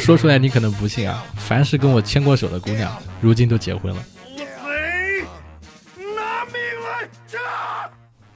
[0.00, 4.04] 说出来你可能不信啊，凡是跟我牵过手的姑娘，如今都结婚了。
[5.96, 7.08] 拿命来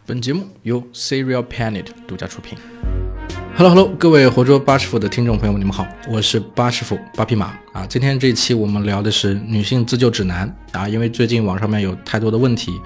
[0.07, 2.59] 本节目由 Serial Planet 独家出品。
[3.57, 7.87] Hello Hello，各位活捉八师傅的听众朋友们，你们好，我是八师傅八匹马啊。
[7.89, 12.79] 今天这一期我们聊的是女性自救指南啊，因为最近网上面有太多的问题。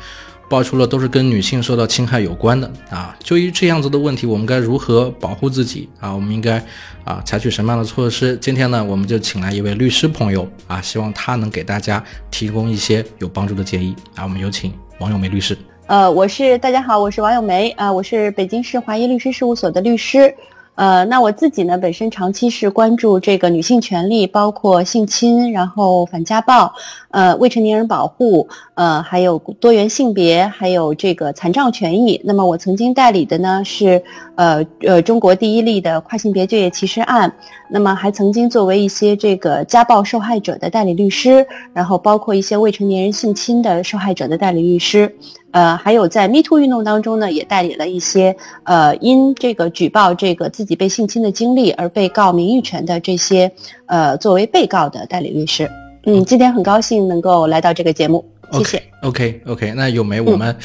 [0.48, 6.14] 爆出了都是跟女性受到侵害有关的啊，就于这样子的问题，我们该如何保护自己啊？
[6.14, 6.56] 我们应该
[7.04, 8.36] 啊采取什么样的措施？
[8.40, 14.24] 今天呢，我们就请来一位律师朋友啊，希望他能给大家提供一些有帮助的建议啊。
[14.24, 15.56] 我们有请王永梅律师。
[15.86, 20.34] 呃，我是大家好，我是王永梅啊，我是北京市华谊律师事务所的律师。
[20.78, 26.72] 呃，那我自己呢，本身长期是关注这个女性权利，包括性侵，然后反家暴，
[27.10, 32.20] 呃，未成年人保护，呃，还有多元性别，还有这个残障权益。
[32.22, 34.00] 那么我曾经代理的呢是，
[34.36, 37.34] 呃呃，中国第一例的跨性别就业歧视案。
[37.70, 45.12] 那么还曾经作为一些这个家暴受害者的代理律师，然后包括一些未成年人性侵的受害者的代理律师，
[45.50, 53.50] 呃，还有在 Me Too 运动当中呢，也代理了一些呃因这个举报这个自己被性侵的经历而被告名誉权的这些
[53.86, 55.70] 呃作为被告的代理律师。
[56.04, 58.24] 嗯，今天很高兴能够来到这个节目。
[58.52, 58.82] 谢谢。
[59.02, 60.56] OK OK，那有没我们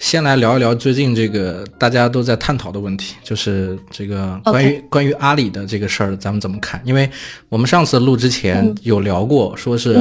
[0.00, 6.80] 先来聊一聊最近这个大家都在探讨的问题，就是这个关于关于阿里的这个事儿，咱们怎么看？
[6.84, 7.08] 因为
[7.48, 9.94] 我们上次录之前有聊过，说是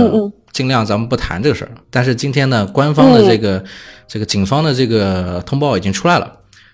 [0.57, 1.71] 尽量咱们不谈这个事儿。
[1.89, 3.63] 但是今天呢，官方的这个
[4.07, 6.27] 这个警方的这个通报已经出来了，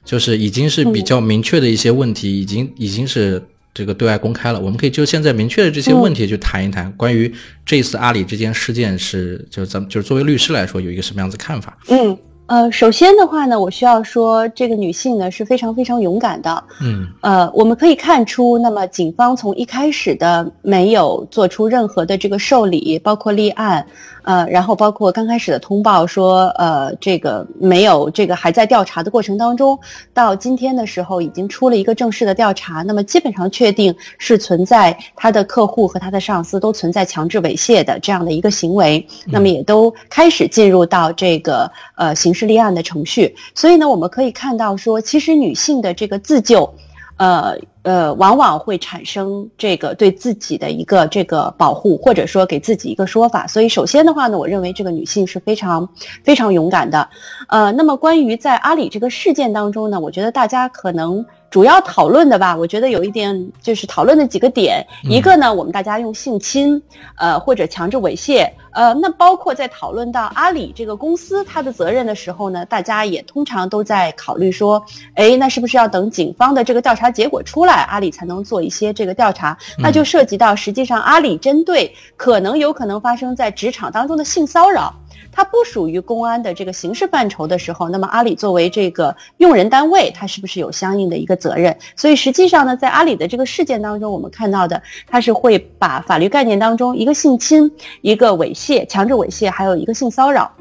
[0.05, 3.41] 就是已经是比较明确的一些问题，已经已经是。
[3.75, 7.33] 这个对外公开了，我们可以就现在明确的这些问题去谈一谈，关于
[7.65, 11.75] 这次阿里这件事件是，就是咱们就是作为律师来说有一个什么样子看法？
[11.89, 16.63] 嗯，呃，首先的话呢，我需要说这个女性呢是非常非常勇敢的。
[16.81, 23.85] 嗯，呃，我们可以看出，那么警方从一开始的没有做出任何的这个受理，包括立案。
[24.23, 29.77] 呃，然后包括刚开始的通报说，呃，这个没有这个还在调查的过程当中，
[30.13, 46.73] 到今天的时候已经出了一个正式的调查，那么基本上确定是存在他的客户和他的上司都存在强制猥亵的这样的一个行为，那么也都开始进入到这个呃刑是立案的程序，所以呢，我们可以看到说，其实女性的这个自救。
[47.17, 53.45] 呃呃，往往会产生这个对自己的一个这个保护，或者说给自己一个说法。
[53.45, 55.87] 所以，首先的话呢，我认为这个女性是非常
[56.23, 57.07] 非常勇敢的。
[57.49, 61.23] 呃，那么关于在阿里这个事件当中呢，我觉得大家可能。
[61.53, 66.81] 主要讨论的吧，我觉得有一点就是讨论的几个点，一个呢，我们大家用性侵，
[67.15, 79.55] 呃，或者强制猥亵，呃，那包括在讨论到阿里这个公司它的责任的时候呢，大家也通常都在考虑说，哎，那是不是要等警方的这个调查结果出来，阿里才能做一些这个调查？
[79.77, 84.91] 那就涉及到实际上阿里针对可能有可能发生在职场当中的性骚扰。
[85.31, 91.75] 它不属于公安的这个刑事范畴的时候，那么阿里作为这个用人单位，它是不是有相应的一个责任？
[91.95, 100.51] 所以实际上呢，在阿里的这个事件当中，我们看到的，它是会把法律概念当中一个性侵、一个猥亵、强制猥亵，还有一个性骚扰，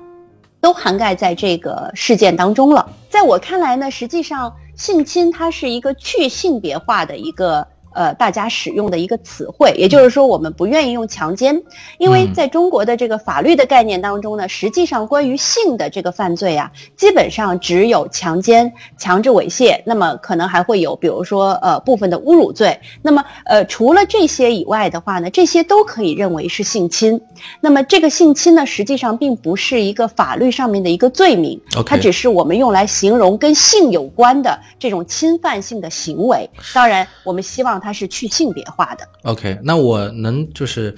[0.60, 2.88] 都涵盖在这个事件当中了。
[3.08, 7.66] 在我看来呢，实际上性侵它是一个去性别化的一个。
[7.94, 11.62] 呃，大家使用的一个词汇，也就是说，我们不愿意用强奸，
[11.98, 22.80] 因为在中国的这个法律的概念当中呢，实际上关于性的这个犯罪啊，基本上只有强奸、强制猥亵，那么可能还会有，比如说呃部分的侮辱罪。
[23.02, 27.20] 那么呃除了这些以外的话呢，这些都可以认为是性侵。
[27.60, 36.48] 那么这个性侵呢，实际上并不是一个法律上面的一个罪名，它只是我们用来形容跟性有关的这种侵犯性的行为。
[36.72, 37.81] 当然，我们希望。
[37.82, 39.06] 它是去性别化的。
[39.24, 40.94] OK，那我能就是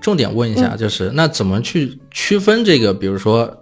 [0.00, 3.54] 重点问一下，就是那怎么去区分这个，比如说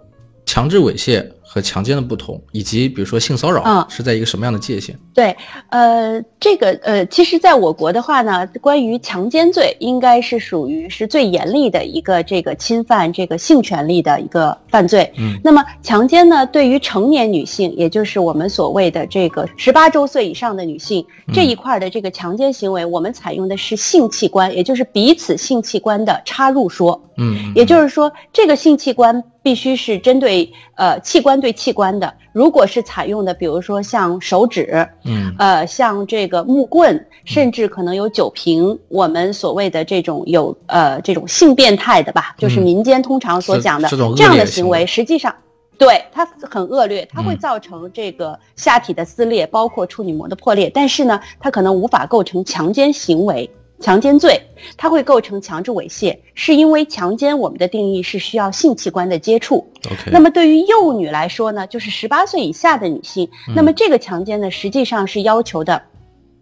[0.45, 1.29] 强制猥亵？
[1.53, 4.95] 和强奸的不同，以及比如说性骚扰，是在一个什么样的界限？
[5.13, 5.35] 对，
[5.67, 15.11] 呃，这个呃，其实，在我国的话呢，关于强奸罪，应该是属于是最严厉的一个这个侵犯这个性权利的一个犯罪。
[15.17, 26.97] 嗯，那么强奸呢，对于成年女性，也就是我们所谓的这个十八周岁以上的女性这一块的这个强奸行为，我们采用的是性器官，也就是彼此性器官的插入说。
[27.17, 31.39] 嗯，也就是说，这个性器官必须是针对呃器官。
[31.41, 45.33] 对器官的，如果是采用的，比如说像手指，嗯，呃，像这个木棍，甚至可能有酒瓶，我们所谓的这种有呃这种性变态的吧，就是民间通常所讲的这样的行为，实际上
[45.77, 53.49] 对它很恶劣，它会造成这个下体的撕裂，包括处女膜的破裂，但是呢，它可能无法构成强奸行为。
[53.81, 54.39] 强奸罪，
[54.77, 59.67] 它会构成强制猥亵，是因为强奸我们的定义是需要性器官的接触。
[60.11, 65.81] 那么对于幼女来说呢，就是十八岁以下的女性，那么这个强奸呢，实际上是要求的。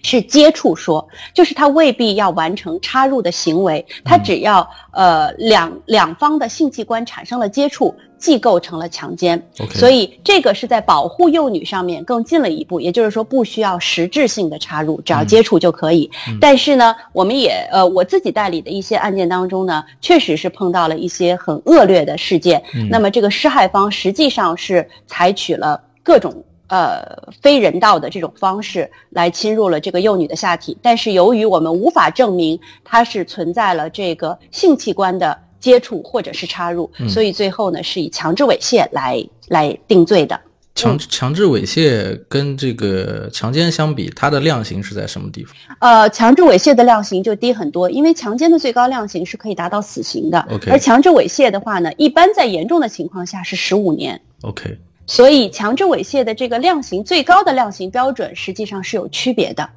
[0.02, 9.42] 是接触说，就是他未必要完成插入的行为，他只要呃两两方的性器官产生了接触，即构成了强奸。
[9.72, 16.12] 所以这个是在保护幼女上面更进了一步，也就是说不需要实质性的插入，只要接触就可以。
[16.40, 22.62] 但是呢，我们也呃我自己代理的一些案件当中呢，确实是碰到了一些很恶劣的事件。
[22.92, 26.44] 那么这个施害方实际上是采取了各种。
[26.72, 27.02] 呃，
[27.42, 40.40] 非人道的这种方式来侵入了这个幼女的下体，但是由于我们无法证明它是存在了这个性器官的接触或者是插入，所以最后呢是以强制猥亵来来定罪的。
[40.76, 45.54] 强强制猥亵跟这个强奸相比，它的量刑是在什么地方？
[45.80, 50.40] 呃，强制猥亵的量刑就低很多，因为强奸的最高量刑是可以达到死刑的。
[50.50, 54.20] OK，而强制猥亵的话呢，一般在严重的情况下是十五年。
[54.42, 54.78] OK。
[55.06, 59.68] 所以，强制猥亵的这个量刑最高的量刑标准实际上是有区别的，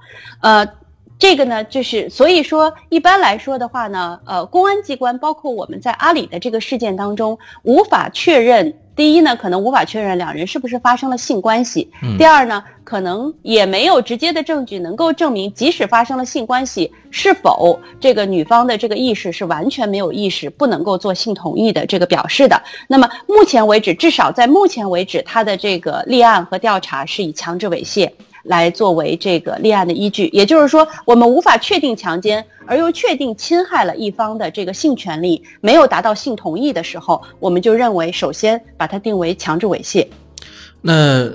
[0.42, 0.62] 呃，
[1.22, 8.76] 这个呢，就是所以说，一般来说的话呢，呃，公安机关包括我们在阿里的这个事件当中，无法确认。
[8.96, 11.88] 第一呢，可能无法确认两人是不是发生了性关系。
[12.18, 22.60] 第二呢，可能也没有直接的证据能够证明，即使发生了性关系，是否这个女方的这个意识是完全没有意识，不能够做性同意的这个表示的。
[22.88, 28.10] 那么目前为止，至少在目前为止，他的这个立案和调查是以强制猥亵。
[28.44, 40.06] 来作为这个立案的依据，也就是说，我们无法确定强奸，而又确定侵害了一方的这个性权利，没有达到性同意的时候，我们就认为首先把它定为强制猥亵。
[40.80, 41.30] 那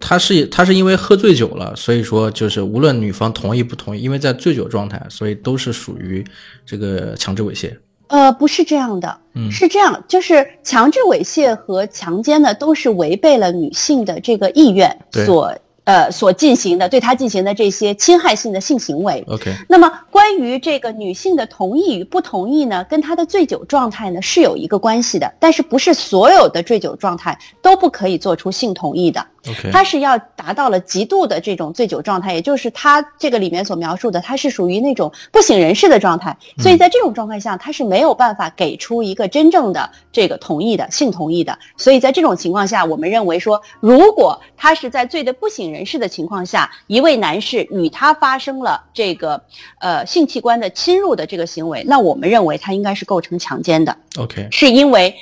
[0.00, 6.24] 他是他是因为喝醉酒了，所以说就是无论女方同意不同意，因为在醉酒状态，所以都是属于
[6.66, 7.76] 这个强制猥亵。
[8.08, 14.94] 呃，不是这样的，嗯，是这样，就是强制猥亵和强奸呢，都是违背了女性的这个意愿
[15.24, 15.54] 所。
[15.84, 19.52] 呃，所进行的对他进行的这些侵害性的性行为，OK。
[19.68, 29.26] 那么关于这个女性的同意与不同意呢，跟她的醉酒状态呢是有一个关系的，但是不是所有的醉酒状态都不可以做出性同意的。
[29.72, 36.36] 他是要达到了极度的这种醉酒状态，也就是他这个里面所描述的，他是属于那种不省人事的状态。
[36.58, 41.58] 所以在这种状态下，他是没有办法给出一个真正的这个同意的性同意的。
[41.76, 49.42] 所以在这种情况下，我们认为说，如果他是在醉得不省人事的情况下，一位男士与他发生了这个
[49.80, 53.96] 呃性器官的侵入的这个行为，那我们认为他应该是构成强奸的。
[54.18, 55.14] OK，是因为。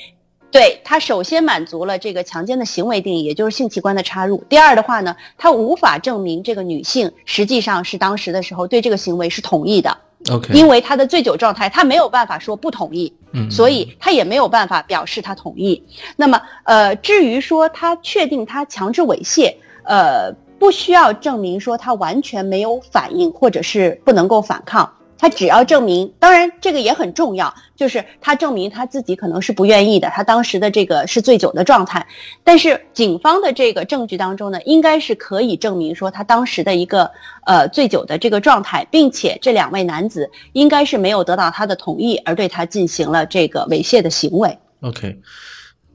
[0.50, 4.43] 对他首先满足了这个强奸的行为定义，也就是性器官的插入。
[4.49, 9.97] 第二的话呢，他无法证明这个女性实际上是当时的时候对这个行为是同意的。
[10.31, 15.82] OK，因为他的醉酒状态，他没有办法说不同意，嗯，所以他也没有办法表示他同意。
[16.14, 19.55] 那么，呃，至于说他确定他强制猥亵，
[19.85, 24.93] 呃，不需要证明说他完全没有反应或者是不能够反抗。
[25.20, 32.06] 他只要证明，当然这个也很重要，就是他证明他自己可能是不愿意的，他当时的这个是醉酒的状态。
[32.43, 37.11] 但是警方的这个证据当中呢，应该是可以证明说他当时的一个
[37.44, 44.58] 呃醉酒的这个状态，并且这两位男子应该是没有得到他的同意而对他进行了这个猥亵的行为。
[44.81, 45.20] OK。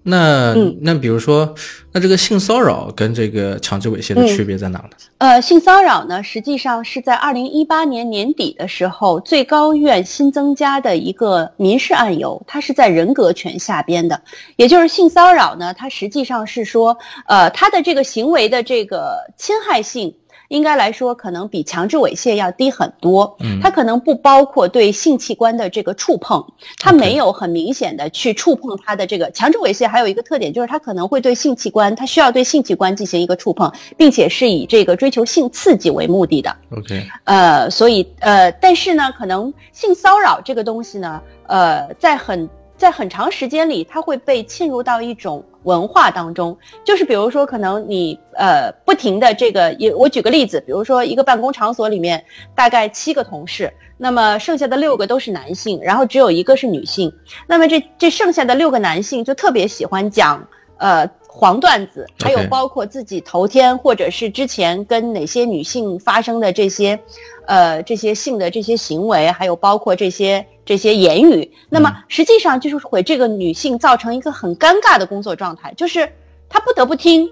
[0.08, 1.52] 那那比如说，
[1.92, 4.90] 那这个性骚扰跟这个强制猥亵的区别在哪呢？
[5.18, 14.22] 呃，性骚扰呢，实际上是在二零一八年年底的时候，最高院新增加的一个民事案由，它是在人格权下边的，
[14.58, 16.96] 也就是性骚扰呢，它实际上是说，
[17.26, 20.14] 呃，他的这个行为的这个侵害性。
[20.50, 23.36] 应该来说，可能比强制猥亵要低很多。
[23.40, 26.46] 嗯，它可能不包括对性器官的这个触碰，
[26.78, 29.88] 它没有很明显的去触碰它的这个强制猥亵。
[29.88, 36.56] 还有一个特点就是，它可能会对性器官，它需要对性器官进行一个触碰，并且是以这个追求性刺激为目的的。
[36.72, 42.48] OK，呃，所以呃，但是呢，可能性骚扰这个东西呢，呃，在很。
[42.78, 57.12] 在很长时间里，它会被浸入到一种文化当中，就是比如说，可能你呃不停的这个，也我举个例子，比如说一个办公场所里面大概七个同事，那么剩下的六个都是男性，然后只有一个是女性，
[57.48, 61.10] 那么这这剩下的六个男性就特别喜欢讲呃。
[61.38, 66.98] 黄段子，还有包括自己头天或者是之前跟哪些女性发生的这些，
[67.46, 76.12] 呃，这些性的这些行为，还有包括这些这些言语，那么实际上就是会这个女性造成一个很尴尬的工作状态，就是
[76.50, 77.30] 她不得不听，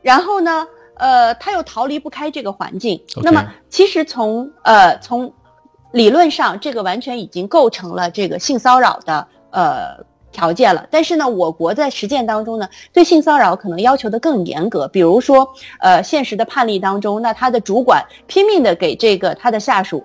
[0.00, 2.98] 然后呢，呃，她又逃离不开这个环境。
[3.22, 5.30] 那么其实从呃从
[5.92, 10.86] 理论上这个完全已经构成了这个性骚扰的呃条件了。
[10.90, 14.88] 但是呢，我国在实践当中呢，对性骚扰可能要求的更严格。
[14.88, 15.46] 比如说，
[15.78, 20.02] 呃，现实的判例当中，那他的主管拼命的给这个他的下属。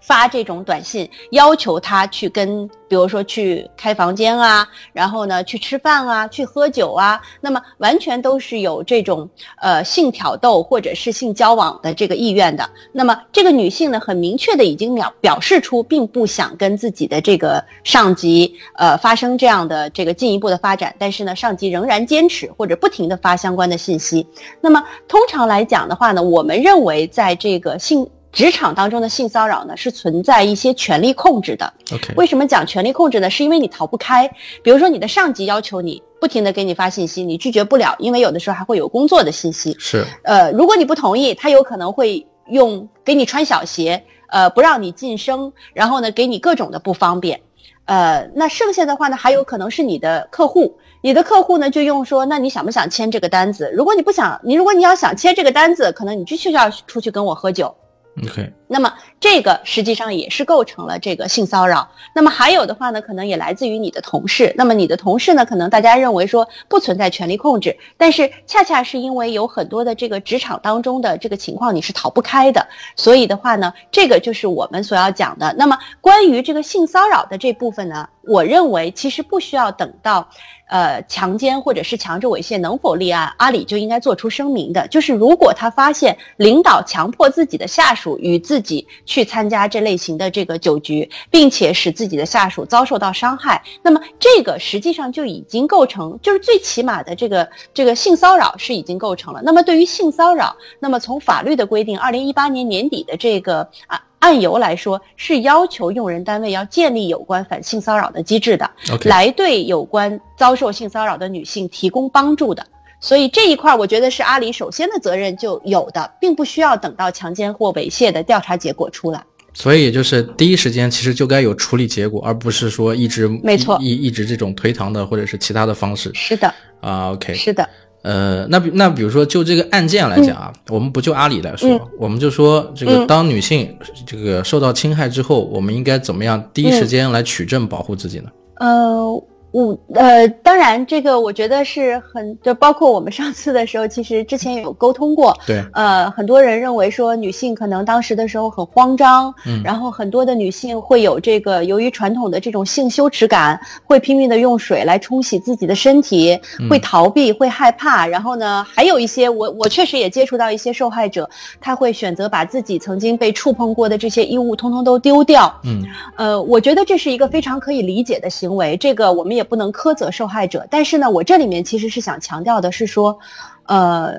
[0.00, 9.28] 发这种短信，要求他去跟，比如说去开房间啊，然后呢去吃饭啊，去喝酒啊，那么完全都是有这种
[9.60, 12.68] 呃性挑逗或者是性交往的这个意愿的。
[12.92, 24.26] 那么这个女性呢，很明确的已经表表示出，并不想跟自己的这个上级呃发生这样的这个进一步的发展，但是呢，上级仍然坚持或者不停的发相关的信息。
[24.60, 28.08] 那么通常来讲的话呢，我们认为在这个性。
[28.32, 31.72] 职场当中的性骚扰呢，是存在一些权力控制的。
[31.92, 33.28] OK，为什么讲权力控制呢？
[33.28, 34.28] 是因为你逃不开。
[34.62, 39.76] 比如说，你的上级要求你不停的给你发信息，你拒绝不了，因为有的时候还会有工作的信息。
[39.78, 40.04] 是。
[40.22, 47.40] 呃，如果你不同意，他有可能会用给你穿小鞋，呃，不让你晋升，然后呢，给你各种的不方便。
[47.86, 53.68] 呃，那剩下的话呢，还有可能是你的客户，你的客户呢就用说，那你想不想签这个单子？
[53.74, 57.74] 如果你不想，你如果你要想签这个单子，可能你就需要出去跟我喝酒。
[58.22, 61.88] OK，那么这个实际上也是构成了这个性骚扰。
[62.14, 64.52] 那么还有的话呢，可能也来自于你的同事。
[64.56, 75.54] 那么你的同事呢，可能大家认为说不存在权力控制，但是恰恰是因为有很多的这个职场当中的这个情况你是逃不开的，所以的话呢，这个就是我们所要讲的。
[75.56, 80.28] 那么关于这个性骚扰的这部分呢，我认为其实不需要等到。
[80.70, 83.32] 呃，强奸或者是强制猥亵能否立案？
[83.38, 99.42] 阿里就应该做出声明的，就是如果他发现领导强迫自己的下属与自己去参加这类型的这个酒局，并且使自己的下属遭受到伤害，那么这个实际上就已经构成，就是最起码的这个这个性骚扰是已经构成了。
[99.42, 104.00] 那么对于性骚扰，那么从法律的规定，二零一八年年底的这个啊。
[104.20, 108.70] 案由来说，是要求用人单位要建立有关反性骚扰的机制的，
[109.04, 112.64] 来对有关遭受性骚扰的女性提供帮助的。
[113.00, 119.24] 所以这一块，我觉得是阿里首先的责任就有的，并不需要等到强奸或猥亵的调查结果出来。
[119.52, 126.10] 所以就是第一时间其实就该有处理结果，而不是说一直没错一一直这种推搪的或者是其他的方式。
[126.14, 127.68] 是的啊，OK，是的。
[128.02, 133.76] 呃，那比那比如说就这个案件来讲啊，我们不就阿里来说，我们就说这个当女性
[134.06, 138.30] 这个受到侵害之后，我们应该怎么样第一时间来取证保护自己呢？
[138.56, 139.24] 呃。
[139.52, 145.36] 我呃，当然，这个我觉得是很，就包括我们上次的时候，其实之前有沟通过。
[145.44, 145.60] 对。
[145.72, 156.38] 呃，很多人认为说女性可能当时的时候很慌张，嗯，然后很多的女性会有这个由于传统的这种性羞耻感，会拼命的用水来冲洗自己的身体，
[156.70, 158.06] 会逃避，会害怕。
[158.06, 161.28] 然后呢，还有一些我我确实也接触到一些受害者，
[161.60, 165.52] 他会选择把自己曾经被触碰过的这些衣物通通都丢掉。
[165.64, 165.82] 嗯。
[166.16, 169.39] 呃，我觉得这是一个非常可以理解的行为，这个我们也。
[169.40, 173.18] 也不能苛责受害者，但是呢，我这里面其实是想强调的是说，
[173.64, 174.14] 呃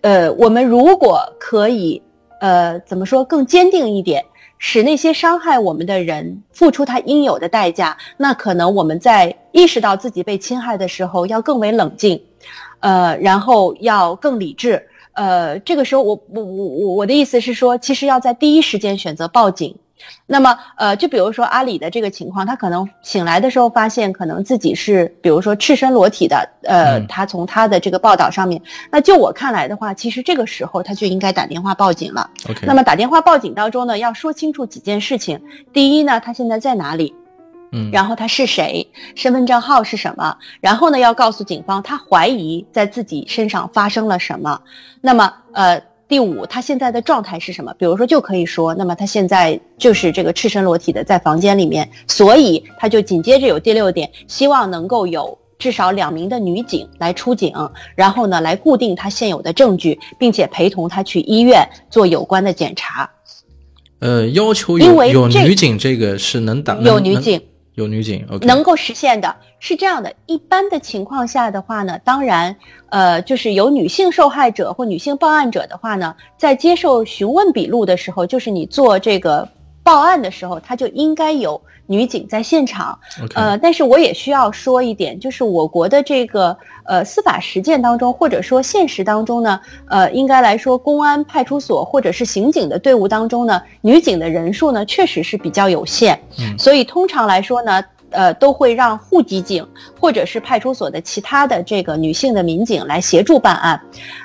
[0.00, 2.00] 呃，我们如果可以，
[2.40, 4.24] 呃，怎么说更坚定一点，
[4.58, 12.22] 使那些伤害我们的人付出他应有的代价，那可能我们在意识到自己被侵害的时候要更为冷静，
[12.78, 14.80] 呃，然后要更理智，
[15.14, 19.74] 呃，这个时候我我我我我的意思是说，其实要在第一时间选择报警。
[20.26, 32.30] 那么，呃，就比如说阿里的这个情况，他可能醒来的时候发现，可能自己是，比如说赤身裸体的，呃，他从他的这个报道上面，那就我看来的话，其实这个时候他就应该打电话报警了。
[32.48, 32.66] OK。
[32.66, 35.40] 那么打电话报警当中呢，要说清楚几件事情。
[35.72, 37.14] 第一呢，他现在在哪里？
[37.72, 37.90] 嗯。
[37.90, 38.86] 然后他是谁？
[39.14, 40.36] 身份证号是什么？
[40.60, 44.60] 然后呢，要告诉警方他怀疑在自己身上发生了什么。
[45.00, 45.82] 那么，呃。
[46.10, 47.72] 第五，他现在的状态是什么？
[47.78, 57.54] 比如说，就可以说，那么他现在就是这个赤身裸体的在房间里面，所以他就紧接着有第六点，希望能够有至少两名的女警来出警，
[57.94, 63.08] 然后呢来固定他现有的证据，并且陪同他去医院做有关的检查。
[64.00, 67.40] 呃，要求有有女警，这个是能打有女警。
[67.74, 70.12] 有女警能够实现的是这样的。
[70.26, 72.54] 一般的情况下的话呢，当然，
[72.90, 79.48] 呃，就是有女性受害者或女性报案者的话呢，在接受询问笔录的时候，就是你做这个
[79.82, 82.98] 报案的时候，他就应该有女警在现场。
[83.34, 96.18] 呃，但是我也需要说一点，就是我国的这个呃司法实践当中，或者说现实当中呢，呃，应该来说，公安派出所或者是刑警的队伍当中呢，女警的人数呢，确实是比较有限。
[96.38, 97.82] 嗯，所以通常来说呢。
[98.12, 99.64] 呃，都会让户籍警
[100.00, 103.80] 或者是派出所的其他的这个女性的民警来协助办案，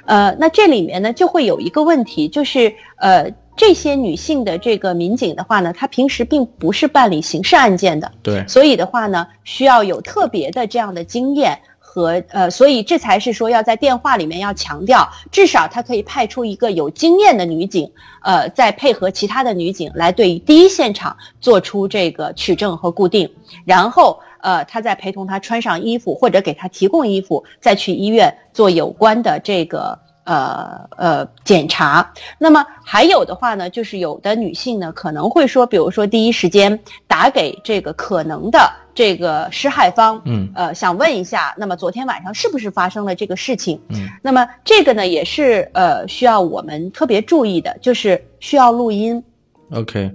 [0.07, 17.89] 呃，那这里面呢就会有一个问题，就是呃，这些女性的这个民警的话呢，她平时并不是办理刑事案件的，对，所以的话呢，需要有特别的这样的经验和呃，所以这才是说要在电话里面要强调，至少她可以派出一个有经验的女警，
[18.23, 23.29] 呃，再配合其他的女警来对第一现场做出这个取证和固定，
[23.63, 29.97] 然后呃，她再陪同她穿上衣服或者给她提供衣服，再去医院做有关的这个。
[30.25, 32.11] 呃呃，检查。
[32.37, 36.77] 那么还有的话呢，就是有的女性呢可能会说，比如说第一时间
[37.07, 38.59] 打给这个可能的
[38.93, 43.79] 这个施害方，嗯，呃，想问一下，那么昨天晚上是不是发生了这个事情？
[43.89, 49.23] 嗯，那么这个呢也是呃需要我们特别注意的，就是需要录音。
[49.71, 50.11] OK，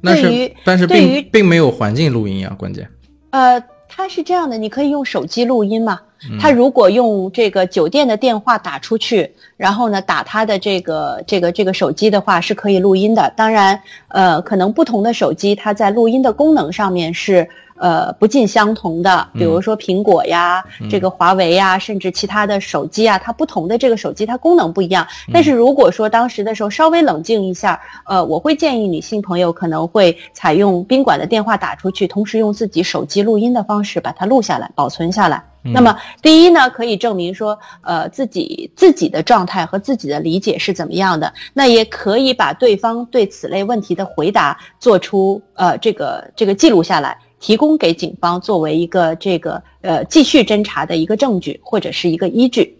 [0.00, 2.88] 那是对于但是对于并并没有环境录音啊，关键。
[3.30, 6.00] 呃，它是这样的，你可以用手机录音嘛。
[6.30, 13.32] 嗯他如果用这个酒店的电话打出去，然后呢打他的这个这个这个手机的话是可以录音的。
[13.36, 17.48] 当然，呃，可能不同的手机它在录音的功能上面是
[17.78, 19.28] 呃不尽相同的。
[19.34, 25.06] 比如说苹果呀，这个华为呀，甚至其他的手机啊，它不同的这个手机它功能不一样。
[25.32, 35.42] 但是如果说当时的时候稍微冷静一下，呃，我会建议女性朋友可能会采用宾馆的电话打出去，同时用自己手机录音的方式把它录下来，保存下来。
[35.68, 41.32] 那么第一呢，可以证明说，呃，自己自己的状态和自己的理解是怎么样的。
[41.52, 52.76] 那也可以把对方对此类问题的回答做出呃这个这个记录下来，提供给警方作为一个这个呃继续侦查的一个证据或者是一个依据。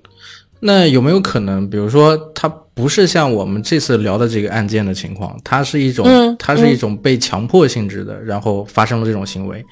[0.58, 9.64] 那有没有可能，比如说他不是像我们这次聊的这个案件的情况，它是一种，嗯它是一种被强迫性质的，然后发生了这种行为。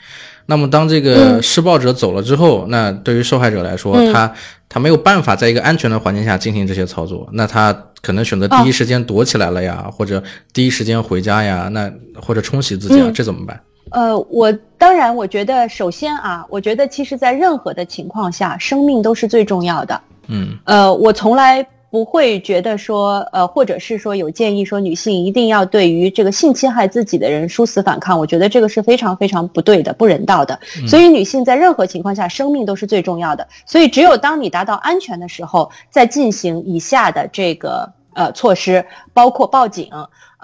[0.45, 4.35] 那么当这个施暴者走了之后，那对于受害者来说，嗯他
[4.69, 7.73] 他没有办法在一个安全的环境下进行这些操作，那他
[8.03, 10.23] 可能选择第一时间躲起来了呀，或者
[10.53, 13.59] 第一时间回家呀，那或者冲洗自己啊，嗯这怎么办？
[13.91, 20.01] 呃，我当然，我觉得首先啊，我觉得其实在任何的情况下，生命都是最重要的。
[20.27, 30.59] 嗯呃，我从来不会觉得说，呃，或者是说有建议说女性一定要对于这个性侵害自己的人殊死反抗，我觉得这个是非常非常不对的、不人道的。
[30.89, 33.47] 所以女性在任何情况下，生命都是最重要的。
[33.65, 39.89] 所以只有当你达到安全的时候，再进行以下的这个呃措施，包括报警。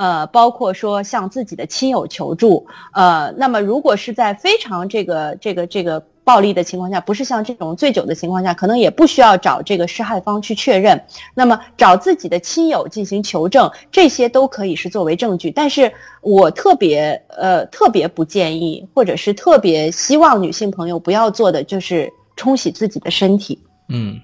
[0.00, 10.98] 呃，包括说向自己的亲友求助，呃，那么如果是在非常这个这个这个暴力的情况下，不是像这种醉酒的情况下，可能也不需要找这个施害方去确认，
[11.34, 15.50] 那么找自己的亲友进行求证，这些都可以是作为证据。
[15.50, 23.62] 但是我特别呃特别不建议，或者是特别希望女性朋友不要做的，就是冲洗自己的身体。
[23.90, 24.18] 嗯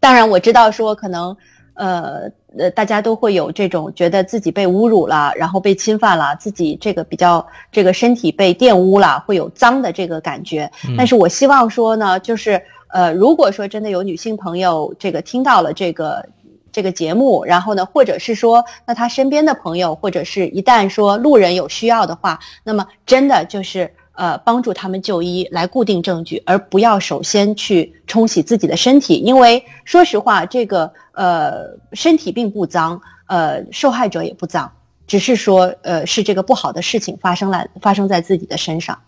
[0.00, 1.36] 当然，我知道说可能，
[1.80, 10.70] 呃呃，大家都会有这种觉得自己被侮辱了，然后被侵犯了，自己这个比较这个身体被玷污了，会有脏的这个感觉。
[10.96, 16.24] 但是我希望说呢，就是呃，如果说真的有女性朋友这个听到了这个。
[16.72, 34.70] 这个节目，然后呢，或者是说，那他身边的朋友，或者是一旦说路人有需要的话，那么真的就是呃帮助他们就医来固定证据，而不要首先去冲洗自己的身体，因为说实话，这个呃身体并不脏，呃受害者也不脏，
[35.06, 38.98] 只是说呃是这个不好的事情发生了发生在自己的身上。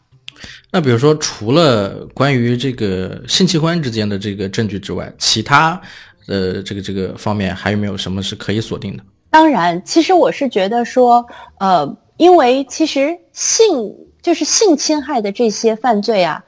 [0.72, 5.80] 那比如说，除了关于这个性器官之间的这个证据之外，其他
[6.26, 9.04] 呃这个这个方面还有没有什么是可以锁定的？
[9.30, 11.24] 当然，其实我是觉得说，
[11.58, 16.42] 呃，因为其实性就是性侵害的这些犯罪啊，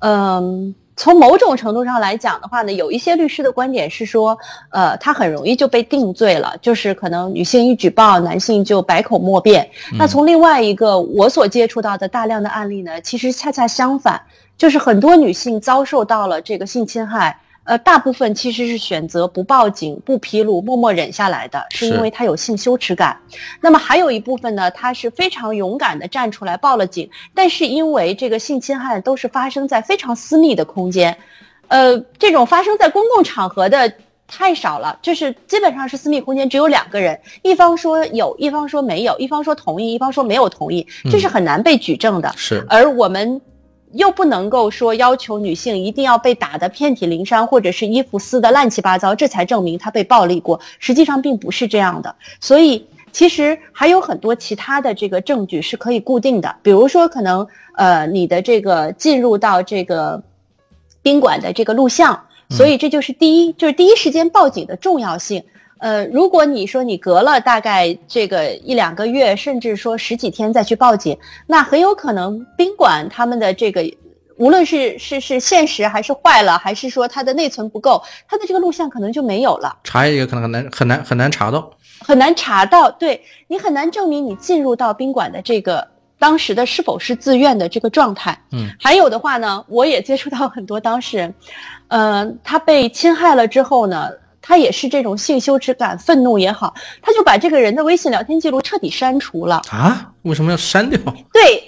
[0.00, 4.36] 嗯、从某种程度上来讲的话呢，有一些律师的观点是说，
[4.70, 9.70] 呃，他很容易就被定罪了，就是可能女性一举报，男性就百口莫辩。
[9.96, 14.20] 那从另外一个我所接触到的大量的案例呢，其实恰恰相反，
[14.58, 17.38] 就是很多女性遭受到了这个性侵害。
[17.70, 23.16] 呃，大部分其实是选择不报警、不披露、默默忍下来的，是因为他有性羞耻感。
[23.60, 31.16] 那么还有一部分呢，他是非常勇敢的站出来报了警，但是因为这个性侵害都是发生在非常私密的空间，
[31.68, 33.92] 呃，这种发生在公共场合的
[34.26, 42.34] 太少了，就是基本上是私密空间只有两个人，一方说有，一方说没有，一方说同意，一方说没有同意，这是很难被举证的。
[42.36, 43.40] 是而我们
[43.92, 50.60] 又不能够说要求女性一定要被打得遍体鳞伤，或者是衣服撕得乱七八糟，这才证明她被暴力过。
[50.78, 60.22] 实际上并不是这样的，所以其实还有很多其他的这个证据是可以固定的，比如说可能呃你的这个进入到这个
[61.02, 65.42] 宾馆的这个录像，所以这就是第一，就是第一时间报警的重要性。
[65.80, 73.82] 呃，如果你说你隔了大概这个一两个月，甚至说十几天再去报警，那很有可能宾馆他们的这个，
[74.36, 79.74] 无论是是是现实还是坏了，还是说它的内存不够，它的这个录像可能就没有了。
[79.82, 85.88] 查一个可能很难很难很难查到，很难查到，对你很难证明你进入到宾馆的这个
[86.18, 88.38] 当时的是否是自愿的这个状态。
[88.52, 91.34] 嗯，还有的话呢，我也接触到很多当事人，
[91.88, 94.10] 呃，他被侵害了之后呢。
[94.42, 100.12] 他也是这种性羞耻感、愤怒也好，他就把这个人的微信聊天记录彻底删除了啊？
[100.22, 100.98] 为什么要删掉？
[101.32, 101.62] 对，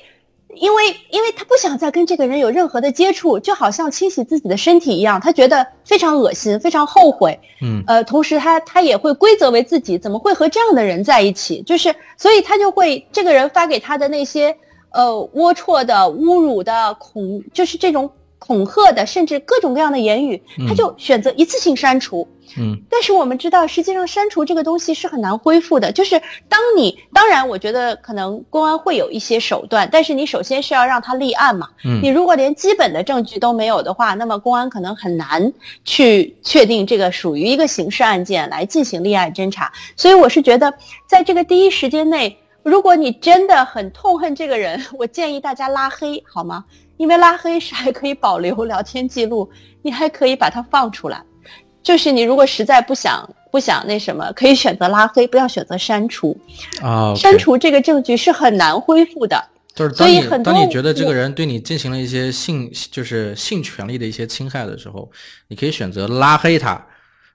[0.57, 7.39] 因为因为他不想再跟这个人有任何的接触，就好像清洗自己的身体一样，他觉得非常恶心，非常后悔。
[7.63, 14.55] 嗯，呃，同时他他也会归责为自己怎么会和这样的人在一起，就是所以他就会这个人发给他的那些
[14.91, 18.11] 呃龌龊的、侮辱的、恐就是这种
[18.45, 22.27] 恐吓的，甚至各种各样的言语，他就选择一次性删除。
[22.59, 25.93] 嗯，但是我们知道，实际上删除这个东西是很难恢复的。
[25.93, 31.69] 就是当你当然，我觉得可能公安会有一些手段，但是你首先是要让他立案嘛。
[31.85, 35.51] 嗯，你如果连基本的证据都没有的话，那么公安可能很难
[35.85, 39.73] 去确定这个属于一个刑事案件来进行立案侦查。
[39.97, 40.75] 所以我是觉得，
[41.07, 46.65] 在这个第一时间内，如果你真的很痛恨这个人， 我建议大家拉黑好吗？
[47.03, 49.51] 因为拉黑是还可以保留聊天记录，
[49.83, 51.21] 你还可以把它放出来。
[51.83, 56.39] 就是你如果实在不想不想那什么，可以选择拉黑，不要选择删除。
[56.81, 59.45] 啊，删除这个证据是很难恢复的。
[59.75, 65.11] 就是当你当你觉得这个人对你进行了一些性就是性权利的一些侵害的时候，
[65.49, 66.81] 你可以选择拉黑他，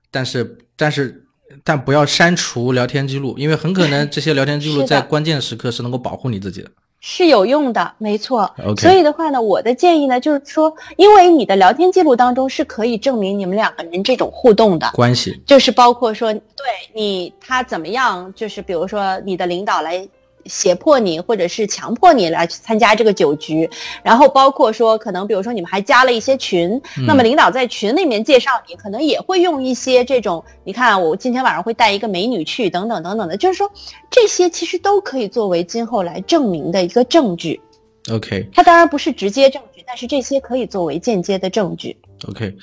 [0.10, 1.26] 但是但是
[1.66, 6.72] 但不要删除聊天记录，因为很可能 这些聊天记录在关键时刻是能够保护你自己的。
[7.10, 8.54] 是有用的，没错。
[8.78, 20.06] 所以的话呢，我的建议呢，就是说，因为你的聊天记录当中是可以证明你们两个人这种互动的关系，就是包括说，对你他怎么样，就是比如说你的领导来。
[20.48, 23.70] 胁迫你，或者是强迫你来参加这个酒局，
[24.04, 33.70] 然后包括说，可能比如说你们还加了一些群，那么领导在群里面介绍你，可能也会用一些这种，你看我今天晚上会带一个美女去，等等等等的，就是说
[34.10, 37.60] 这些其实都可以作为今后来证明的一个证据。
[38.12, 41.98] OK，它当然不是直接证据，但是这些可以作为间接的证据。
[42.26, 42.56] OK，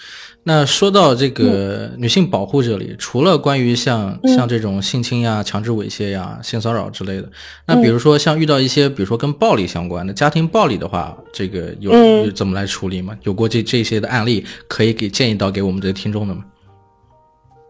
[0.42, 7.30] 那说到这个女性保护这里，除了关于像像这种性侵呀、强制猥亵呀、性骚扰之类的，
[7.66, 11.92] 那比如说像遇到一些，比如说跟暴力相关的家庭暴力的话，这个有
[12.24, 13.16] 有怎么来处理吗？
[13.22, 16.44] 有过这这些的案例，可以给建议到给我们这些听众的吗？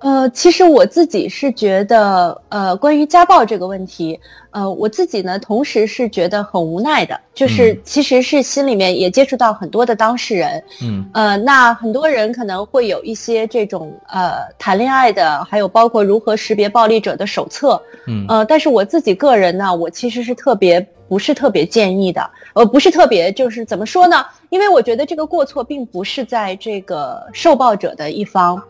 [0.04, 24.22] 呃，其实我自己是觉得，呃，关于家暴这个问题，呃，我自己呢，同时是觉得很无奈的，就是其实是心里面也接触到很多的当事人，嗯，呃，那很多人可能会有一些这种呃谈恋爱的，还有包括如何识别暴力者的手册，嗯，呃，但是我自己个人呢，我其实是特别不是特别建议的，呃，不是特别就是怎么说呢？
[24.50, 28.62] 因为我觉得这个过错并不是在这个受暴者的一方。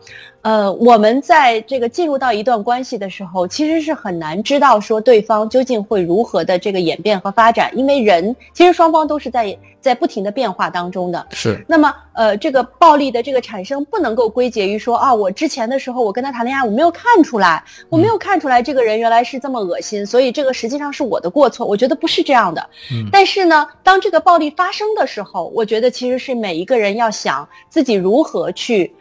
[0.45, 11.25] 呃，我们在这个进入到一段关系的时候，其实是很难知道说对方究竟会如何的这个演变和发展，因为人其实双方都是在在不停的变化当中的。
[11.31, 11.65] 是。
[11.67, 21.65] 那么，呃，这个暴力的这个产生不能够归结于说啊，我之前的时候我跟他谈恋爱，我没有看出来，我没有看出来这个人原来是这么恶心，所以这个实际上是我的过错。
[21.65, 22.69] 我觉得不是这样的。
[22.91, 23.09] 嗯。
[23.11, 28.93] 但是呢，当这个暴力发生的时候，我觉得其实是每一个人要想自己如何去。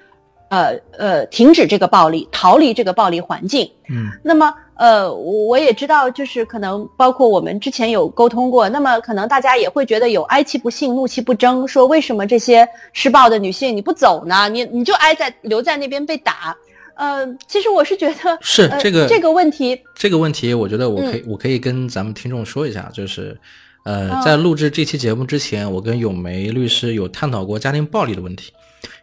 [0.48, 3.68] 呃呃，停止这个暴力，逃离这个暴力环境。
[3.88, 14.48] 嗯，那么呃，我也知道，就是可能包括我们之前有沟通过，那么可能大家也会觉得有哀其不幸，怒其不争，说为什么这些施暴的女性你不走呢？
[14.48, 16.56] 你你就挨在留在那边被打。
[16.96, 23.36] 呃，其实我是觉得是这个这个问题，这个问题，我觉得我可以我可以跟咱们听众说一下，就是
[23.84, 28.52] 呃，在录制这期节目之前，我跟咏梅律师有探讨过家庭暴力的问题。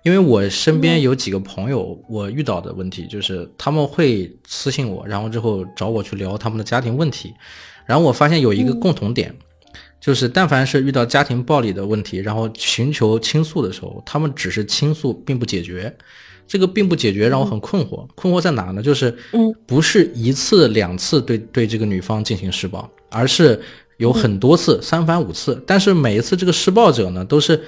[0.03, 7.33] 因为我身边有几个朋友，我遇到的问题就是他们会私信我，然后之后找我去聊他们的家庭问题，
[7.85, 9.33] 然后我发现有一个共同点，
[9.99, 15.95] 就是但凡是遇到家庭暴力的问题，然后寻求倾诉的时候，他们只是倾诉，并不解决。
[16.47, 18.81] 这个并不解决让我很困惑，困惑在哪呢？
[18.81, 23.61] 就是嗯，不是一次两次对对这个女方进行施暴，而是
[23.97, 27.61] 有很多次，三番五次，但是每一次这个施暴者呢都是。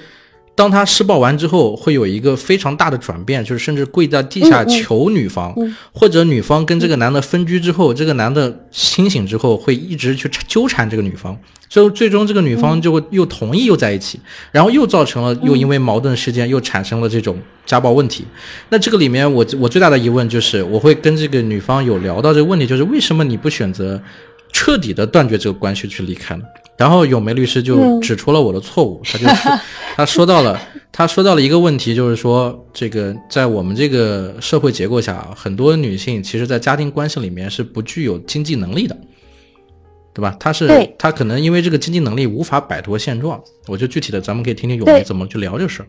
[0.56, 5.52] 当他施暴完之后，会有一个非常大的转变，就是甚至跪在地下求女方，
[5.92, 11.36] 或者女方跟这个男的分居之后，这个男的清醒之后，会一直去纠缠这个女方，
[11.68, 14.20] 最后最终这个女方就会又同意又在一起，
[14.52, 17.36] 然后又造成了又因为矛盾事件又产生了这种
[17.66, 18.24] 家暴问题。
[18.68, 24.00] 那这个里面，我我最大的疑问就是，我会跟这个女方有聊到这个问题，就是为什么你不选择
[24.52, 26.44] 彻底的断绝这个关系去离开呢？
[26.76, 29.60] 然后咏梅律师就指出了我的错误，他就说，
[29.96, 30.60] 他说到了，
[30.90, 38.96] 他说到了一个问题，就是说，这个在我们这个社会结构下，很多女性其实，在家庭关系里面是不具有经济能力的，
[40.12, 40.36] 对吧？
[40.40, 43.40] 她是，她可能因为这个经济能力无法摆脱现状。
[43.68, 45.88] 我就具体的，咱们可以听听咏梅怎么去聊这事儿。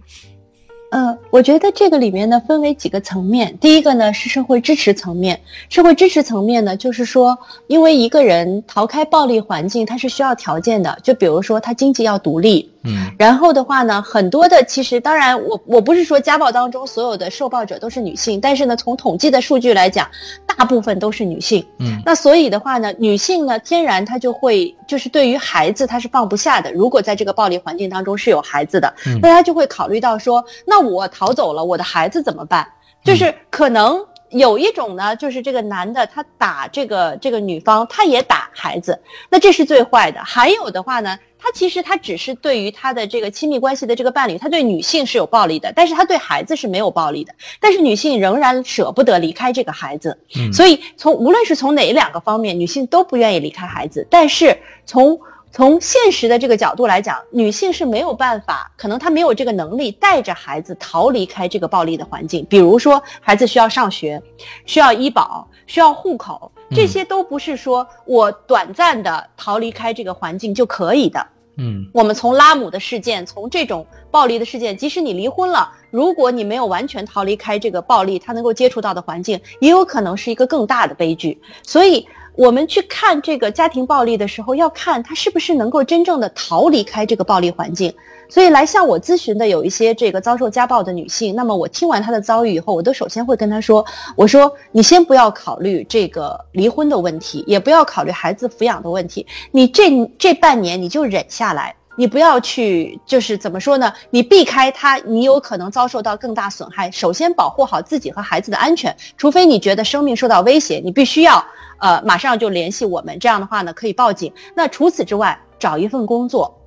[0.91, 3.57] 嗯，我觉得这个里面呢分为几个层面。
[3.59, 12.71] 第一个呢是社会支持层面，社会支持层面呢就是说，因为一个人逃开暴力环境，他是需要条件的，就比如说他经济要独立。
[12.85, 20.09] 嗯，然后的话呢，很多的其实当然，我我不是说家暴当中所有的受暴者都是女性，但是呢，从统计的数据来讲，
[20.45, 21.65] 大部分都是女性。
[21.79, 26.71] 嗯，那所以的话呢，女性呢，天然她就会就是对于孩子她是放不下的。
[26.71, 32.67] 如果在这个暴力环境当中是有孩子的，那她就会考虑到说，那我逃走了，我的孩子怎么办？
[33.03, 34.05] 就是可能。
[34.31, 40.19] 有一种呢，就是这个男的他打这个这个女方，他也打孩子，那这是最坏的。
[40.25, 47.31] 还有的话呢，他其实他只是对于他的这个亲密关系的这个伴侣，他对女性是有暴力的，但是他对孩子是没有暴力的。
[47.59, 50.17] 但是女性仍然舍不得离开这个孩子，
[50.51, 54.07] 所以从无论是从哪两个方面，女性都不愿意离开孩子。
[54.09, 55.19] 但是从
[55.51, 62.43] 从现实的这个角度来讲，女性是没有办法，可能她没有这个能力带着孩子逃离开这个暴力的环境。
[62.49, 64.19] 比如说，孩子需要上学，
[64.65, 71.23] 需要医保，需要户口，这些都不是说我短暂的逃离开这个环境就可以的。
[71.57, 81.39] 嗯，我们从拉姆的事件，从这种暴力的事件，即使你离婚了，如果你没有完全逃离开这个暴力，他能够接触到的环境，也有可能是一个更大的悲剧。
[81.63, 82.07] 所以。
[82.37, 87.93] 我们去看这个家庭暴力的时候，要看他是不是能够真正的逃离开这个暴力环境。
[88.27, 93.85] 所以来向我咨询的有一些这个遭受家暴的女性，那么我听完她的遭遇以后，我都首先会跟她说
[94.17, 103.93] ：“我说你先不要考虑这个离婚的问题，也不要考虑孩子抚养的问题，你这这半年你就忍下来，你不要去就是怎么说呢？
[104.09, 106.91] 你避开他，你有可能遭受到更大损害。
[106.91, 111.43] 首先保护好自己和孩子的安全，除非你觉得生命受到威胁，你必须要。”
[111.77, 114.31] 呃，马上就联系我们，这样的话呢，可以报警。
[114.55, 116.57] 那除此之外，找一份工作，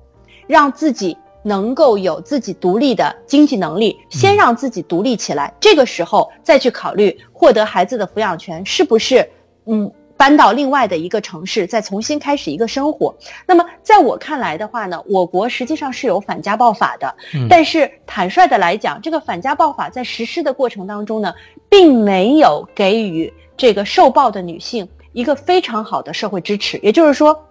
[0.45, 5.51] 让自己能够有自己独立的经济能力，先让自己独立起来。
[5.59, 9.27] 这个时候再去考虑获得孩子的抚养权，是不是？
[9.65, 13.15] 嗯，搬到另外的一个城市，再重新开始一个生活。
[13.45, 17.15] 那么，在我看来的话呢，我国实际上是有反家暴法的，
[17.49, 21.33] 但是坦率的来讲，这个反家暴法在实施的过程当中呢，
[21.69, 24.85] 并没有给予这个受暴的女性。
[25.13, 27.41] 一个非常好的社会支持，也就是说，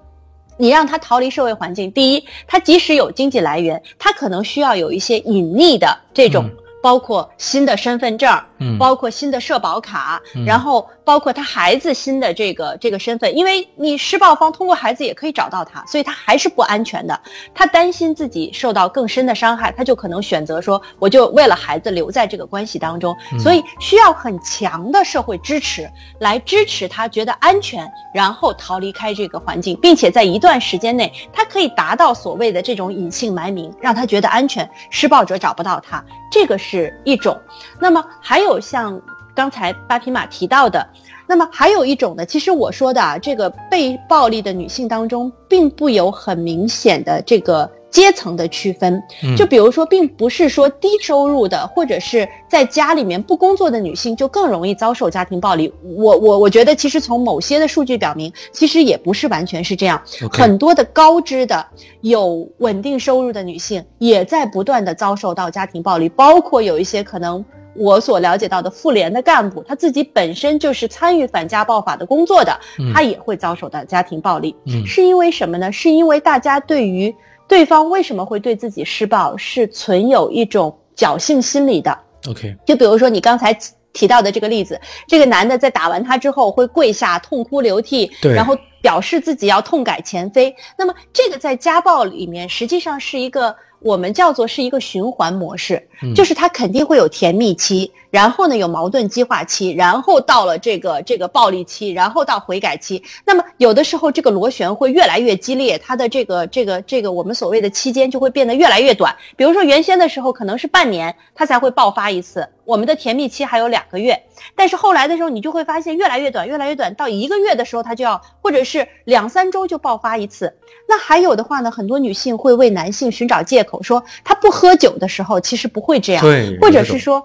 [0.58, 1.90] 你让他逃离社会环境。
[1.92, 6.44] 第一，他即使有经济来源，他可能需要有一些隐匿的这种。
[6.80, 17.18] 包括新的身份证，嗯，包括新的社保卡，然后包括他孩子新的这个这个身份，因为你施暴方通过孩子也可以找到他，所以他还是不安全的。
[17.54, 23.16] 他担心自己受到更深的伤害，他就可能选择说，我就为了孩子留在这个关系当中。
[23.38, 25.90] 所以需要很强的社会支持
[26.20, 36.04] 来支持他觉得安全，然后逃离开这个环境，并且在一段时间内，他可以达到所谓的这种隐姓埋名，让他觉得安全，施暴者找不到他。
[36.30, 37.40] 这个是一种，
[37.80, 39.00] 那么还有像
[39.38, 40.84] 刚才八匹马提到的，
[41.28, 42.26] 那么还有一种呢？
[42.26, 47.70] 其实我说的啊，这个被暴力的女性当中，并不有很明显的这个。
[47.90, 49.02] 阶层的区分，
[49.34, 55.72] 就比如说，并不是说低收入的或者是在家里面不工作的女性就更容易遭受家庭暴力。
[55.96, 60.00] 我我我觉得，其实从某些的数据表明，其实也不是完全是这样。
[60.30, 61.66] 很多的高知的、
[62.02, 67.42] 有稳定收入的女性也在不断的遭受到家庭暴力，包括有一些可能
[67.78, 72.58] 我所了解到的妇联的干部，他自己本身就是参与反家暴法的工作的，
[72.92, 74.54] 他也会遭受到家庭暴力。
[74.86, 75.70] 是因为什么呢？
[75.70, 77.14] 是因为大家对于
[77.46, 79.36] 对方为什么会对自己施暴？
[79.36, 81.96] 是存有一种侥幸心理的。
[82.28, 83.56] OK，就比如说你刚才
[83.92, 90.54] 提到的这个例子，这个男的在打完他之后会跪下痛哭流涕，然后表示自己要痛改前非。
[90.76, 95.82] 那么这个在家暴里面实际上是一个我们叫做是一个循环模式，
[96.14, 103.02] 就是它肯定会有甜蜜期，然后呢有矛盾激化期，然后到了这个这个暴力期，然后到悔改期。
[103.24, 109.14] 那么有的时候这个螺旋会越来越激烈，它的这个这个这个我们所谓的期间就会变得越来越短。
[109.36, 114.18] 比如说原先的时候可能是半年，它才会爆发一次，我们的甜蜜期还有两个月。
[114.54, 120.52] 但是后来的时候你就会发现越来越短，越来越短，到一个月的时候它就要，或者是两三周就爆发一次。
[120.88, 126.24] 那还有的话呢，很多女性会为男性寻找借口，说他不喝酒的时候其实不会这样，
[126.60, 127.22] 或者是说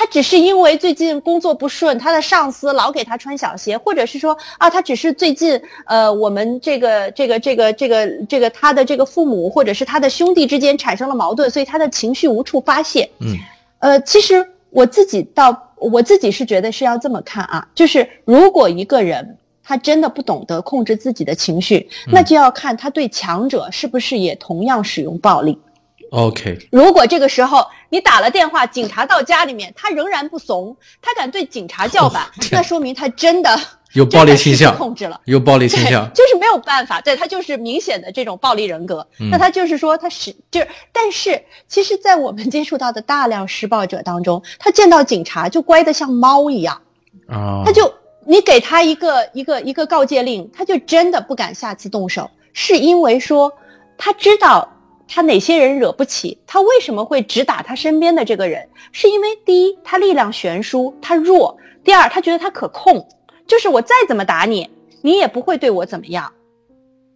[0.00, 13.10] 他他只是因为最近工作不顺，他的上司老给他穿小鞋，或者是说啊，他只是最近呃，我们这个这个这个这个这个他的这个父母或者是他的兄弟之间产生了矛盾，所以他的情绪无处发泄。
[13.18, 13.36] 嗯，
[13.80, 19.36] 呃，其实我自己到我自己是觉得是要这么看啊，就是如果一个人。
[19.62, 25.56] 他真的不懂得控制自己的情绪，那就要看他对强者是不是也同样使用暴力。
[26.10, 33.60] OK，如果这个时候你打了电话，警察到家里面，他仍然不怂，他敢对警察叫板，那说明他真的
[33.92, 39.06] 有暴力倾向，控制了，有暴力倾向，就是没有办法，对他就是明显的这种暴力人格。
[39.30, 46.80] 那他就是说他是就是，但是其实，在我们接触到的大量施暴者当中，他见到警察就乖得像猫一样。
[47.28, 47.92] 啊，他就。
[48.26, 53.50] 你给他一个一个一个告诫令，他就真的不敢下次动手，是因为说
[53.96, 54.70] 他知道
[55.12, 58.68] 他哪些人惹不起，他为什么会只打他身边的这个人？
[58.92, 63.04] 是因为第一，他力量悬殊，他弱；第二，他觉得他可控，
[63.44, 64.70] 就是我再怎么打你，
[65.02, 66.32] 你也不会对我怎么样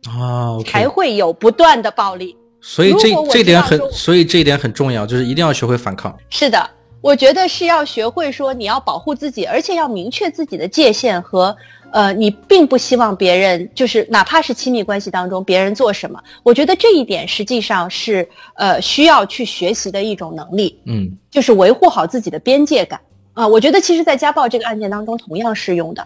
[0.09, 2.37] 啊，才会有不断的暴力。
[2.61, 6.13] 所以这这点很，所以这一点很重要，就是一定要学会反抗。
[6.29, 6.71] 是的。
[7.01, 11.55] 我觉得是要学会说你要保护自己，而且要明确自己的界限和，
[11.95, 23.01] 呃，你并不希望别人就是哪怕是亲密关系当中别人做什么，我觉得这一点实际上是呃需要去学习的一种能力，嗯，就是维护好自己的边界感
[23.33, 23.47] 啊。
[23.47, 26.05] 我觉得其实，在家暴这个案件当中同样适用的。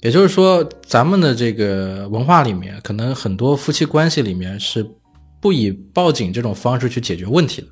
[0.00, 4.90] 也就是说，咱们的这个文化里面，可能很多夫妻关系里面是
[5.38, 7.68] 不以报警这种方式去解决问题的。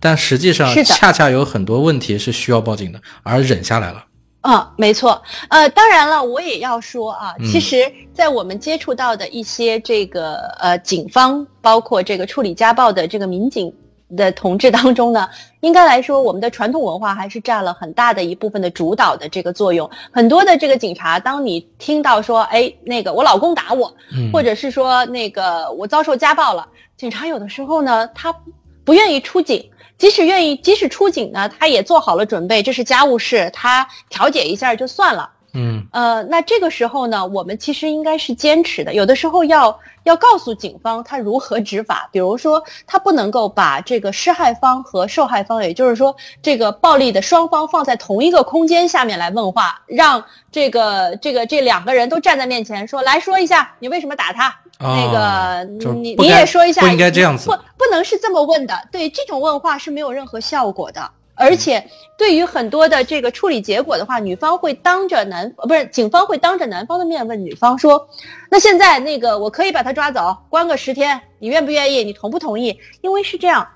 [0.00, 4.04] 但实际上，恰恰有很多问题是需要报警的，而忍下来了。
[4.50, 5.22] 嗯，没错。
[5.48, 7.84] 呃，当然了，我也要说啊，其实，
[8.14, 13.70] 在我们接触到的一些这个呃警方，包括这个处理家暴的这个民警
[14.16, 15.28] 的同志当中呢，
[15.60, 19.90] 应该来说，我们的传统文化还是占了很大的一部分的主导的这个作用。
[20.10, 23.94] 很多的这个警察，当你听到说，哎，那个我老公打我，
[24.32, 28.34] 或者是说那个我遭受家暴了，警察有的时候呢，他
[28.82, 29.62] 不愿意出警。
[29.98, 35.28] 即使愿意，即使出警呢，他也做好了准备，这是家务事，他调解一下就算了。
[35.54, 54.54] 嗯，呃，那这个时候呢，我们其实应该是坚持的，有的时候要要告诉警方他如何执法，比如说他不能够把这个施害方和受害方，也就是说这个暴力的双方放在同一个空间下面来问话，让这个这个这两个人都站在面前说，来说一下你为什么打他。
[54.80, 58.80] 那个，你你也说一下，不应该这样子，不不能是这么问的。
[58.92, 61.82] 对这种问话是没有任何效果的，而且
[62.16, 68.08] 对于很多的这个处理结果的话，女方会当着男，不是警方会当着男方的面问女方说
[68.50, 72.02] ：“那现在那个我可以把他抓走，关个十天，你愿不愿意？
[72.02, 73.66] 你同不同意？”因为是这样，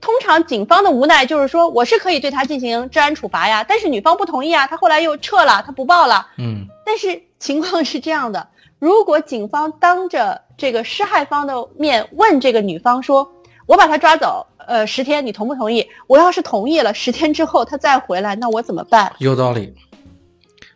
[0.00, 6.26] 通常警方的无奈就是说我是可以对他进行治安处罚呀，但是女方不同意啊，他后来又撤了，他不报了。
[6.38, 8.46] 嗯，但是情况是这样的。
[8.78, 13.26] 如果警方当着这个施害方的面问这个女方说
[13.66, 19.12] ：“我把他抓走，呃，十天，你同不同意？”我要是同意了，十天之后他再回来，那我怎么办？
[19.18, 19.72] 有道理。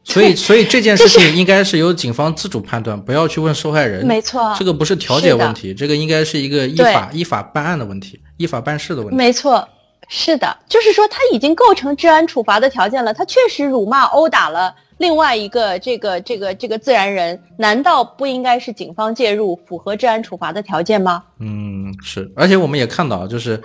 [0.02, 4.04] 所以，所以这件事情应该是由警方自主判断，不要去问受害人。
[4.04, 9.14] 没错，这个不是调解问题，这个应该是一个依法依法办案的问题，依法办事的问题。
[9.14, 9.68] 没错，
[10.08, 14.74] 是的，就是说他已经构成治安处罚的条件了，他确实辱骂、殴打了。
[15.00, 21.24] 另外一个这个这个这个自然人，难道不应该是警方介入，符合治安处罚的条件吗？
[21.38, 22.30] 嗯，是。
[22.36, 23.58] 而且我们也看到，就是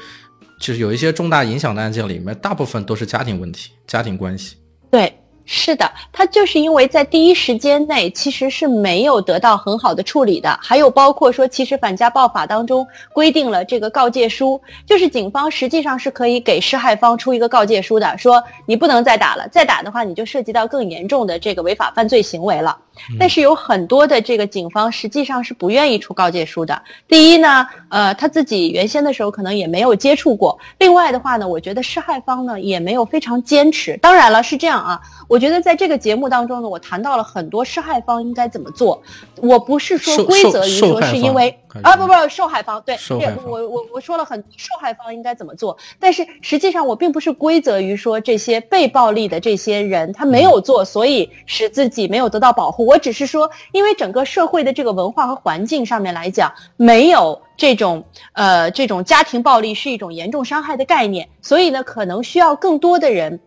[0.61, 4.55] 就是有一些重大影响的案件里面，大部分都是家庭问题、家庭关系。
[4.89, 5.13] 对。
[5.45, 22.75] 是的，他就是因为在第一时间内其实是没有得到很好的处理的，还有包括说，其实反家暴法当中规定了这个告诫书，就是警方实际上是可以给施害方出一个告诫书的，说你不能再打了，再打的话你就涉及到更严重的这个违法犯罪行为了。
[23.19, 26.81] 但是有很多的这个警方实际上是不愿意出告诫书的。
[27.07, 33.97] 第一呢，呃，他自己原先的时候可能也没有接触过；另外的话呢，我觉得施害方呢也没有非常坚持。
[33.97, 34.99] 当然了，是这样啊。
[35.27, 39.01] 我觉得在这个节目当中呢，我谈到了很多施害方应该怎么做。
[39.37, 52.85] 我不是说规则于说是因为啊，不不，受害方对，受害方我我我说了很受害方应该怎么做，但是实际上我并不是规则于说这些被暴力的这些人他没有做，所以使自己没有得到保护。
[52.85, 58.03] 我只是说，因为整个社会的这个文化和环境上面来讲，没有这种
[58.33, 63.39] 呃这种家庭暴力是一种严重伤害的概念，所以呢，可能需要更多的人。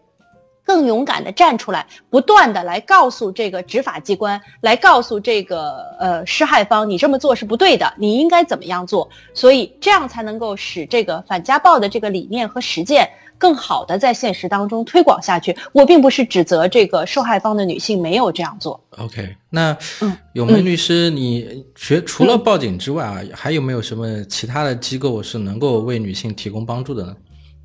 [0.68, 9.08] 更勇敢地站出来，不断地来告诉这个执法机关，来告诉这个呃施害方，你这么做是不对的，你应该怎么样做？
[9.32, 13.08] 所以这样才能够使这个反家暴的这个理念和实践
[13.38, 15.56] 更好的在现实当中推广下去。
[15.72, 18.78] 我并不是指责这个受害方的女性没有这样做。
[18.98, 19.74] OK，那
[20.34, 27.16] 永梅律师，你学除了报警之外啊，还有没有什么其他的机构是能够为女性提供帮助的呢？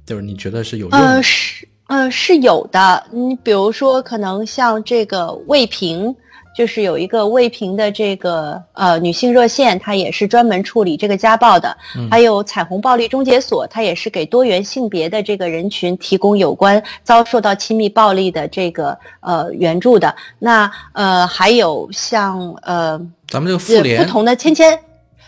[0.05, 0.97] 就是你觉得是有用的？
[0.97, 1.67] 呃，是。
[1.93, 3.03] 嗯，是有的。
[3.11, 6.15] 你比如说，可能像这个卫平，
[6.57, 11.77] 就是有一个卫平的这个呃女性热线，它也是专门处理这个家暴的。
[12.09, 20.15] 还有彩虹暴力终结所，它也是给多元性别的这个人群提供有关遭受到亲密暴力的这个呃援助的。
[20.39, 24.75] 那呃，还有像呃，咱们这个妇联不同的芊芊。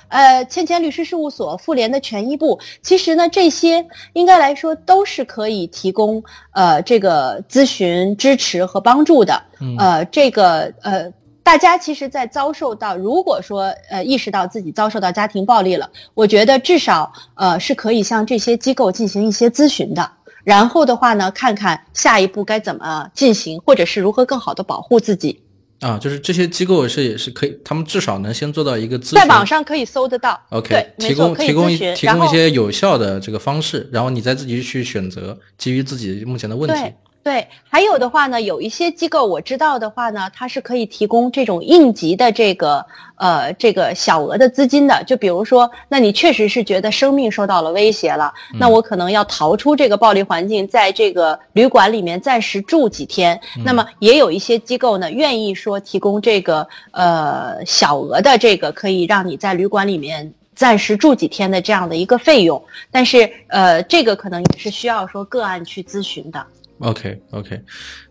[0.09, 9.41] 呃，芊芊律师事务所、妇联的权益部，其实呢，这些应该来说都是可以提供呃这个咨询、支持和帮助的。
[9.77, 11.11] 呃，这个呃，
[11.43, 20.11] 大家其实，在遭受到如果说呃意识到自己遭受到家庭暴力了，我觉得至少呃是可以向这些机构进行一些咨询的。
[20.43, 25.41] 然后的话呢，看看下一步该怎么进行，或者是如何更好的保护自己。
[25.81, 30.39] 啊，就是这些机构是也是可以，他们至少能先做到一个咨询，在网上可以搜得到。
[30.49, 36.93] OK，提供提供提供一些有效的这个方式，然后你再自己去选择，基于自己目前的问题。
[37.25, 45.03] 对，还有的话呢，有一些机构我知道的话呢，它是可以提供这种应急的这个呃这个小额的资金的。
[45.07, 53.41] 就比如说，那你确实是觉得生命受到了威胁了，那我可能要逃出这个暴力环境，在这个旅馆里面暂时住几天。
[53.63, 62.63] 那么也有一些机构呢，愿意说提供这个呃小额的这个可以让你在旅馆里面暂时住几天的这样的一个费用。
[62.91, 66.45] 但是呃，这个可能也是需要说个案去咨询的。
[66.79, 67.61] OK OK，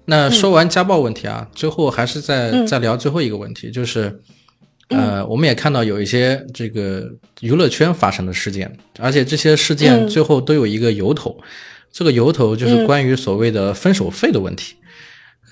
[0.07, 4.21] 那说完家暴问题啊，最后还是再再聊最后一个问题，就是，
[4.89, 7.07] 呃，我们也看到有一些这个
[7.41, 11.39] 娱乐圈发生的事件，而且这些事件最后都有一个由头，
[11.93, 14.77] 这个由头就是关于所谓的分手费的问题。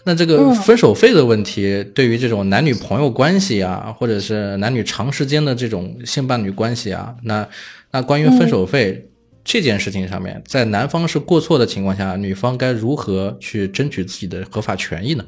[0.07, 7.47] 那这个分手费的问题，对于这种男女朋友关系啊，或者是男女长时间的这种性伴侣关系啊，那
[7.91, 9.07] 那关于分手费。
[9.45, 15.25] 这件事情上面，在男方是过错的情况下，女方该如何去争取自己的合法权益呢？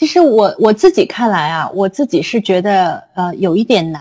[0.00, 4.00] 其实我我自己看来啊，我自己是觉得呃有一点难，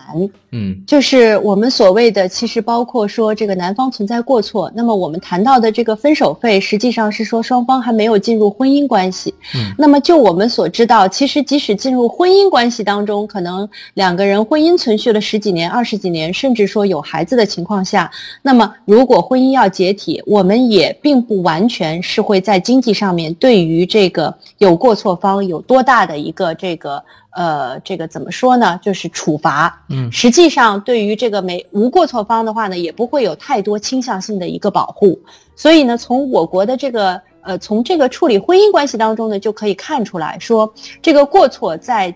[0.51, 18.09] 嗯，就是我们所谓的其实包括说这个男方存在过错，那么我们谈到的这个分手费，实际上是说双方还没有进入婚姻关系，嗯，那么就我们所知道，其实即使进入婚姻关系当中，可能两个人婚姻存续了十几年、二十几年，甚至说有孩子的情况下，
[18.41, 25.83] 那么如果婚姻要解体，我们也并不完全是会在经济上面对于这个有过错方有多。
[25.89, 28.79] 多大的一个这个呃，这个怎么说呢？
[28.79, 29.83] 就是处罚。
[29.89, 35.19] 嗯，实际上对于这个没无过错方的话呢，也不会有太多倾向性的一个保护。
[35.55, 40.71] 所以呢，从我国的这个呃，从这个处理婚姻关系当中呢，就可以看出来说，
[41.01, 42.15] 这个过错在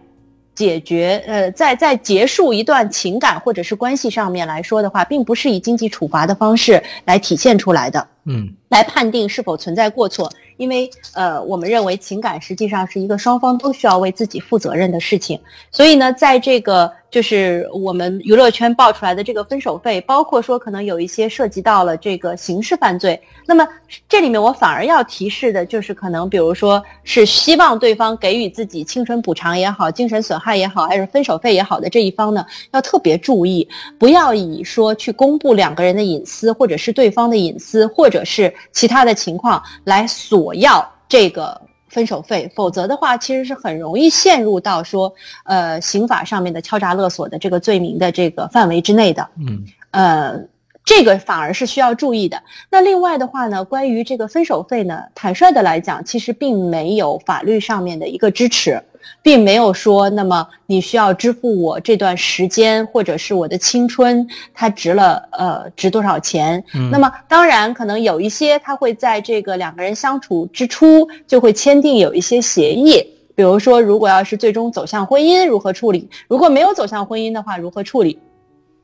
[0.54, 8.08] 解决呃，在在结束一段情感或者是关系上面来说的话，并不是以经济处罚的方式来体现出来的。
[8.26, 10.32] 嗯，来判定是否存在过错。
[10.58, 15.39] 因为呃，我们认为情感实际上是一个双方都需要为自己负责任的事情，
[15.72, 23.68] 所以呢，在这个就是我们娱乐圈爆出来的这个分手费，包括说可能有一些涉及到了这个刑事犯罪，那么
[24.09, 40.55] 这里面我反而要提示的就是，可能比如说是希望对方给予自己青春补偿也好，精神损害也好，还是分手费也好的这一方呢，要特别注意，不要以说去公布两个人的隐私，或者是对方的隐私，或者是其他的情况来索。
[40.55, 41.61] 要这个
[41.94, 45.14] 分手费，否则的话，其实是很容易陷入到说，
[45.46, 49.26] 呃，刑法上面的敲诈勒索的这个罪名的这个范围之内的。
[49.39, 50.39] 嗯，呃，
[50.84, 52.41] 这个反而是需要注意的。
[52.70, 58.84] 那另外的话呢，关于这个分手费呢，坦率的来讲，其实并没有法律上面的一个支持。
[59.22, 66.64] 并没有说，那么你需要支付我这段时间或者是我的青春，它值了呃值多少钱？
[66.91, 73.06] 那么当然可能有一些他会在这个两个人相处之初就会签订有一些协议。
[73.36, 76.10] 比如说，如果要是最终走向婚姻，如何处理？
[76.28, 78.20] 如果没有走向婚姻的话，如何处理？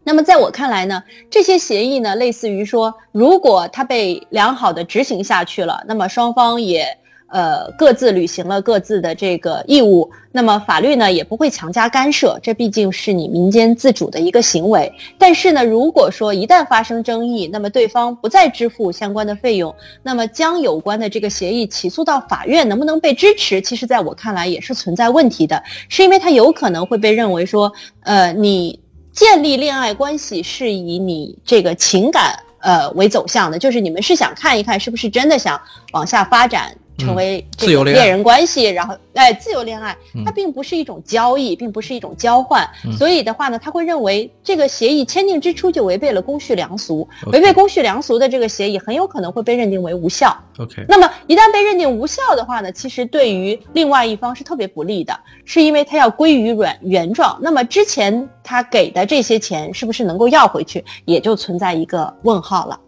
[0.04, 6.86] 那么在我看来呢，这些协议呢，类似于说，如果它被良好的执行下去了，那么双方也。
[7.32, 14.92] 呃，各自履行了各自的这个义务，那么法律呢也不会强加干涉，这毕竟是你民间自主的一个行为。
[15.18, 23.62] 但是呢，如果说一旦发生争议，那么对方不再支付相关的费用，那么将有关的这个协议起诉到法院，能不能被支持？
[23.62, 27.72] 其实在我看来也是存在问题的，是因为它有可能会被认为说，
[28.02, 28.80] 呃，你
[29.14, 35.62] 建立恋爱关系是以你这个情感呃为走向的，就是你们是想看一看是不是真的想
[35.92, 36.76] 往下发展。
[37.00, 50.36] 成为自由恋人关系，然后哎，自由恋爱，它并不是一种交易，并不是一种交换，所以的话呢，他会认为这个协议签订之初就违背了公序良俗，违背公序良俗的这个协议很有可能会被认定为无效。
[50.60, 62.80] OK，那么一旦被认定无效的话呢，其实对于另外一方是特别不利的，是因为他要归于原原状，那么之前他给的这些钱是不是能够要回去，也就存在一个问号了。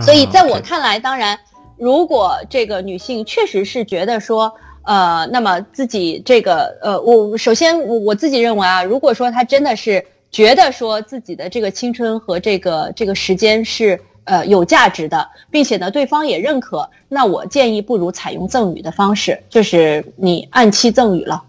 [0.00, 1.38] 所以在我看来，当然。
[1.78, 4.52] 如果这个女性确实是觉得说，
[4.82, 21.42] 呃，那么自己这个，呃，我首先我我自己认为啊，如果说她真的是觉得说自己的这个青春和这个这个时间是呃有价值的，并且呢对方也认可，那我建议不如采用赠与的方式，就是你按期赠与了。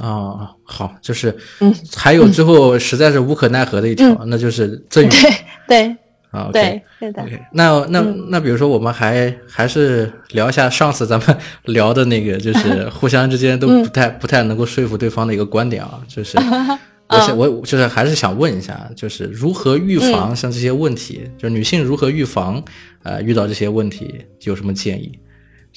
[0.00, 5.08] 啊，好，就是，嗯，还有最后实在是无可奈何的一条，那就是赠与。
[5.08, 5.30] 对
[5.66, 5.96] 对。
[6.30, 7.24] 啊，对，对的。
[7.52, 16.36] 那那那，比如说，我们还还是聊一下上次咱们 聊的那个，就是 互相之间都不太不太能够说服对方的一个观点啊，就是，
[17.08, 22.62] 而且我就是还是想问一下，就是如何预防像这些问题，就是女性如何预防
[23.04, 25.18] 呃遇到这些问题，有什么建议？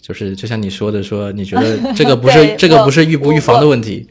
[0.02, 4.08] 就是就像你说的，说你觉得这个不是这个不是预不预防的问题。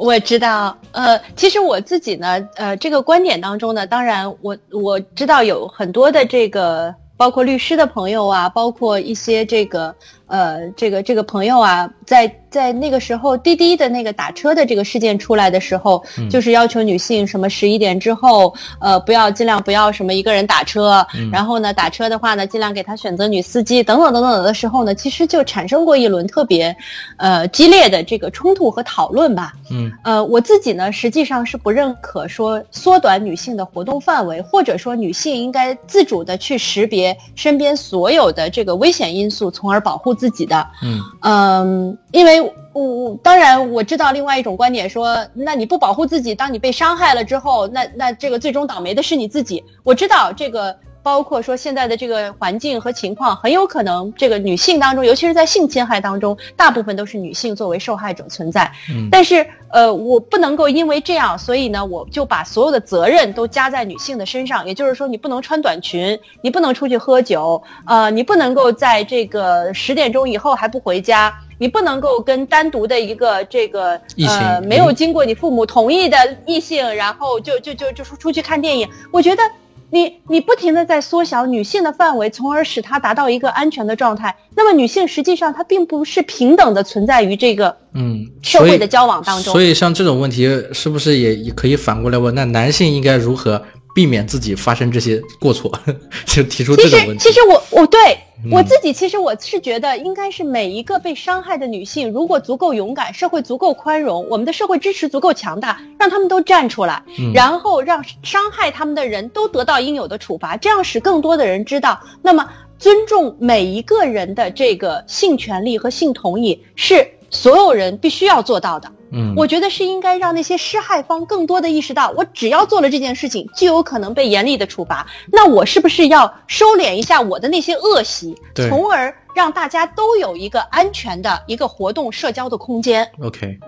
[0.00, 9.94] 我知道，呃，其实我自己呢，呃，这个观点当中呢，当然我我知道有很多的这个，包括律师的朋友啊，包括一些这个。
[10.30, 26.74] 呃，这个这个朋友啊，在在那个时候滴滴的那个打车的这个事件出来的时候，就是要求女性什么十一点之后，呃，不要尽量不要什么一个人打车，然后呢，打车的话呢，尽量给他选择女司机等等等等的时候呢，其实就产生过一轮特别，
[27.16, 29.52] 呃，激烈的这个冲突和讨论吧。
[29.72, 40.14] 嗯，呃，我自己呢，实际上是不认可说缩短女性的活动范围，或者说女性应该自主的去识别身边所有的这个危险因素，从而保护。
[40.20, 42.42] 自己的，嗯嗯，因为
[42.74, 49.64] 我当然我知道另外一种观点说，那你不保护自己，当你被伤害了之后，那那这个最终倒霉的是你自己。
[49.82, 50.76] 我知道这个。
[51.02, 58.70] 包括说现在的这个环境和情况，很有可能这个女性当中，尤其是在性侵害当中，大部分都是女性作为受害者存在。
[58.90, 64.66] 嗯，但是呃，我不能够因为这样，所以呢，我就把所有的责任都加在女性的身上。
[64.66, 73.98] 也就是说，你不能穿短裙，你不能出去喝酒，呃，你不能够在这个十点钟以后还不回家，你不能够跟单独的一个这个
[74.28, 78.86] 呃没有经过你父母同意的异性，然后就就就就出出去看电影。
[79.10, 79.42] 我觉得。
[79.90, 84.34] 你你不停的在缩小女性的范围，从而使她达到一个安全的状态。
[84.56, 89.52] 那么女性实际上她并不是平等的存在于这个嗯社会的交往当中。
[89.52, 92.34] 所以像这种问题，是不是也也可以反过来问？
[92.34, 93.62] 那男性应该如何？
[93.94, 95.70] 避免自己发生这些过错，
[96.26, 97.22] 就提出这种问题。
[97.22, 98.18] 其实，其实我我对
[98.50, 107.02] 我自己，其实我是觉得，应该是每一个被伤害的女性，如果足够勇敢，社会足够宽容，我们的社会支持足够强大，让他们都站出来，
[107.34, 118.90] 然后让伤害他们的人都得到应有的处罚，这样使更多的人知道，那么尊重每一个人的这个性权利和性同意是所有人必须要做到的。
[119.12, 125.06] 嗯，我觉得是应该让那些施害方更多的意识到，我只要做了这件事情，就有可能被严厉的处罚。
[125.32, 133.58] 那我是不是要收敛一下我的那些恶习，从而让大家都有一个安全的一个活动社交的空间？OK，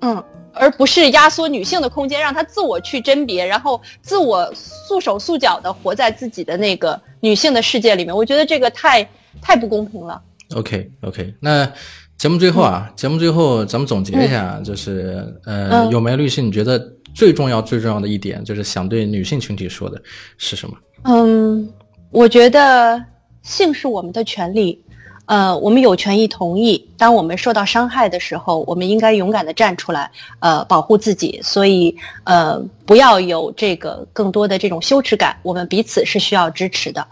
[0.00, 8.16] 嗯，而不是压缩女性的空间，让她自我去甄别，然后自我束手束脚的活在自己的那个女性的世界里面。
[8.16, 9.06] 我觉得这个太
[9.42, 10.22] 太不公平了。
[10.54, 11.70] OK，OK，那。
[12.16, 16.78] 节目最后啊，节目最后咱们总结一下，就是呃，有梅律师，你觉得
[17.14, 20.00] 最重要、最重要的一点，就是想对女性群体说的
[20.38, 20.76] 是什么？
[21.02, 21.68] 嗯，
[22.10, 23.04] 我觉得
[23.42, 24.82] 性是我们的权利，
[25.26, 26.88] 呃，我们有权益同意。
[26.96, 31.38] 当我们受到伤害的时候，我们应该勇敢的站出来，呃，保护自己。
[31.42, 31.94] 所以，
[32.24, 35.36] 呃，不要有这个更多的这种羞耻感。
[35.42, 37.06] 我们彼此是需要支持的。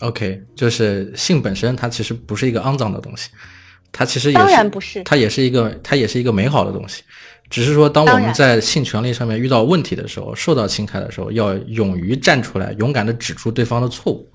[0.00, 3.28] OK，就是性本身它其实不是一个肮脏的东西。
[3.92, 7.02] 它其实也当然不是，它也是一个，它也是一个美好的东西。
[7.50, 14.28] 只是说，当我们在性权利上面遇到问题的时候，受到侵害的时候，要勇于站出来，勇敢的指出对方的错误。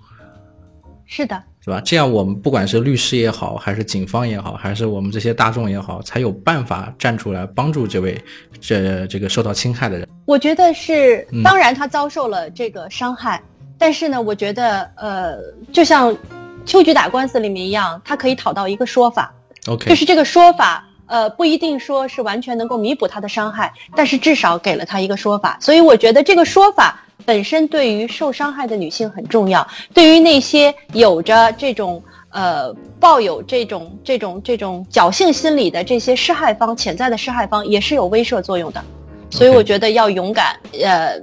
[1.06, 1.80] 是的，是吧？
[1.86, 8.20] 这样我们不管是律师也好，还是警方也好，还是我们这些大众也好，才有办法站出来帮助这位
[8.60, 10.08] 这这个受到侵害的人。
[10.26, 13.40] 我觉得是，当然他遭受了这个伤害，
[13.78, 15.38] 但是呢，我觉得呃，
[15.72, 16.18] 就像
[16.66, 19.32] 秋菊打官司里面一样，他可以讨到一个说法。
[19.68, 20.86] OK，就是这个说法。
[21.06, 25.58] 呃，不一定说是完全能够弥补他的伤害，但是至少给了他一个说法。
[25.60, 38.84] 所以我觉得这个说法本身对于受伤害的女性很重要，对于那些有着这种呃抱有这种这种这种侥幸心理的这些施害方、潜在的施害方也是有威慑作用的。
[39.30, 41.22] 所以我觉得要勇敢，呃，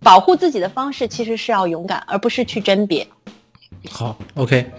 [0.00, 3.04] 保护自己的方式其实是要勇敢，而不是去甄别。
[3.90, 4.70] 好，OK。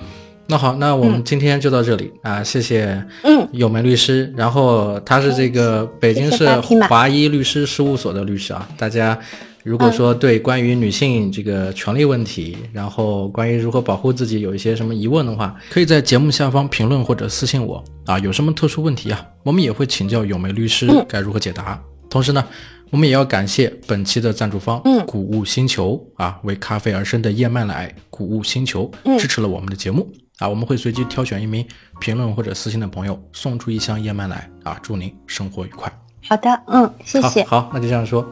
[0.49, 2.41] 那好，那我们今天就到这里啊！
[2.41, 6.47] 谢谢，嗯，有梅律师，然后他是这个北京市
[6.87, 8.65] 华一律师事务所的律师啊。
[8.77, 9.19] 大家
[9.63, 18.17] 如果说对关于女性这个权利问题，然后关于如何保护自己有一些什么疑问的话，可以在节目下方评论或者私信我啊。
[18.19, 21.77] 有什么特殊问题啊，我们也会请教有梅律师该如何解答。
[22.09, 22.41] 同时呢，
[22.89, 28.89] 我们也要感谢本期的赞助方，嗯，谷物星球啊，为咖啡而生的燕麦奶，谷物星球
[29.19, 30.07] 支持了我们的节目。
[30.39, 31.65] 啊，我们会随机挑选一名
[31.99, 35.91] 评论或者私信的朋友，送出一箱燕麦奶啊，祝您生活愉快。
[36.27, 37.43] 好的，嗯，谢谢。
[37.43, 38.29] 好，那就这样说。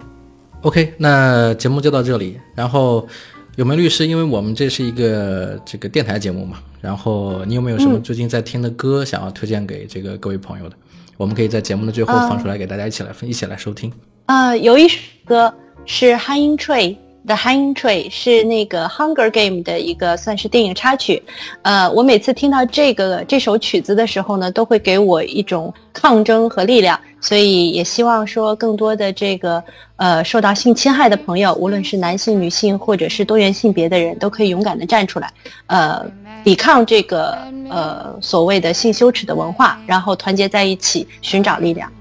[0.62, 2.40] OK，那节目就到这里。
[2.54, 3.08] 然后
[3.56, 4.06] 有没有律师？
[4.06, 10.76] 因为我们这是一个这个电台节目嘛，然后你有没有什么最近在听的歌想要推荐给这个各位朋友的？
[11.18, 13.92] 我们可以在节目的最后放出来给大家一起来分，一起来收听。
[14.28, 15.52] 啊，有一首歌
[15.86, 16.96] 是《Hanging Tree》。
[17.28, 21.22] The Hanging Tree 是那个《Hunger Game》的一个算是电影插曲，
[21.64, 29.64] 呃，我每次听到这个这首曲子的时候呢，都会给我一种抗争和力量，所以也希望说更多的这个
[29.96, 35.34] 呃受到性侵害的朋友，无论是男性、女性或者是多元性别的人，都可以勇敢的站出来，
[35.66, 36.06] 呃，
[36.44, 37.36] 抵抗这个
[37.72, 41.92] 呃所谓的性羞耻的文化，然后团结在一起寻找力量。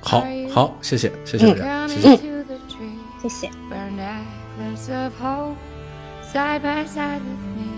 [0.00, 2.16] 好，好，谢谢，谢谢大家，谢谢，
[3.20, 3.50] 谢谢。
[4.90, 5.58] Of hope
[6.22, 7.70] side by side with me.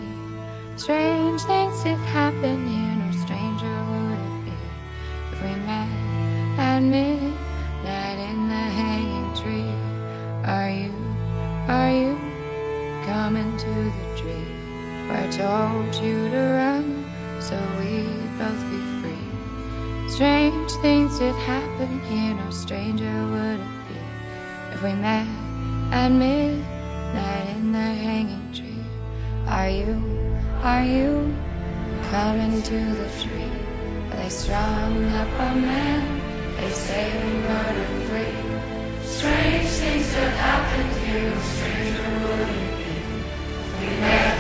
[0.77, 4.57] Strange things that happen here, no stranger would it be
[5.33, 5.89] if we met
[6.59, 9.75] at midnight in the hanging tree.
[10.45, 10.93] Are you,
[11.69, 12.19] are you
[13.07, 14.51] coming to the tree
[15.09, 17.05] where I told you to run
[17.41, 20.11] so we'd both be free?
[20.11, 25.27] Strange things that happen here, no stranger would it be if we met
[25.93, 26.80] at midnight
[27.15, 28.85] night in the hanging tree.
[29.47, 29.95] Are you,
[30.63, 31.35] are you
[32.11, 33.53] coming to the tree?
[34.11, 36.21] They strung up a man,
[36.57, 38.41] they say we murder free.
[39.05, 42.93] Strange things have happened here, stranger wouldn't be?
[43.81, 44.39] We met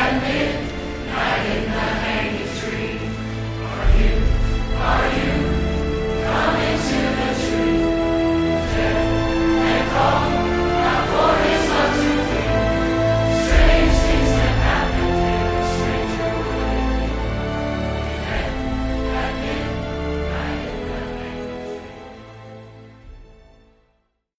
[0.00, 2.98] at midnight in the hanging tree.
[3.70, 4.14] Are you,
[4.76, 5.49] are you?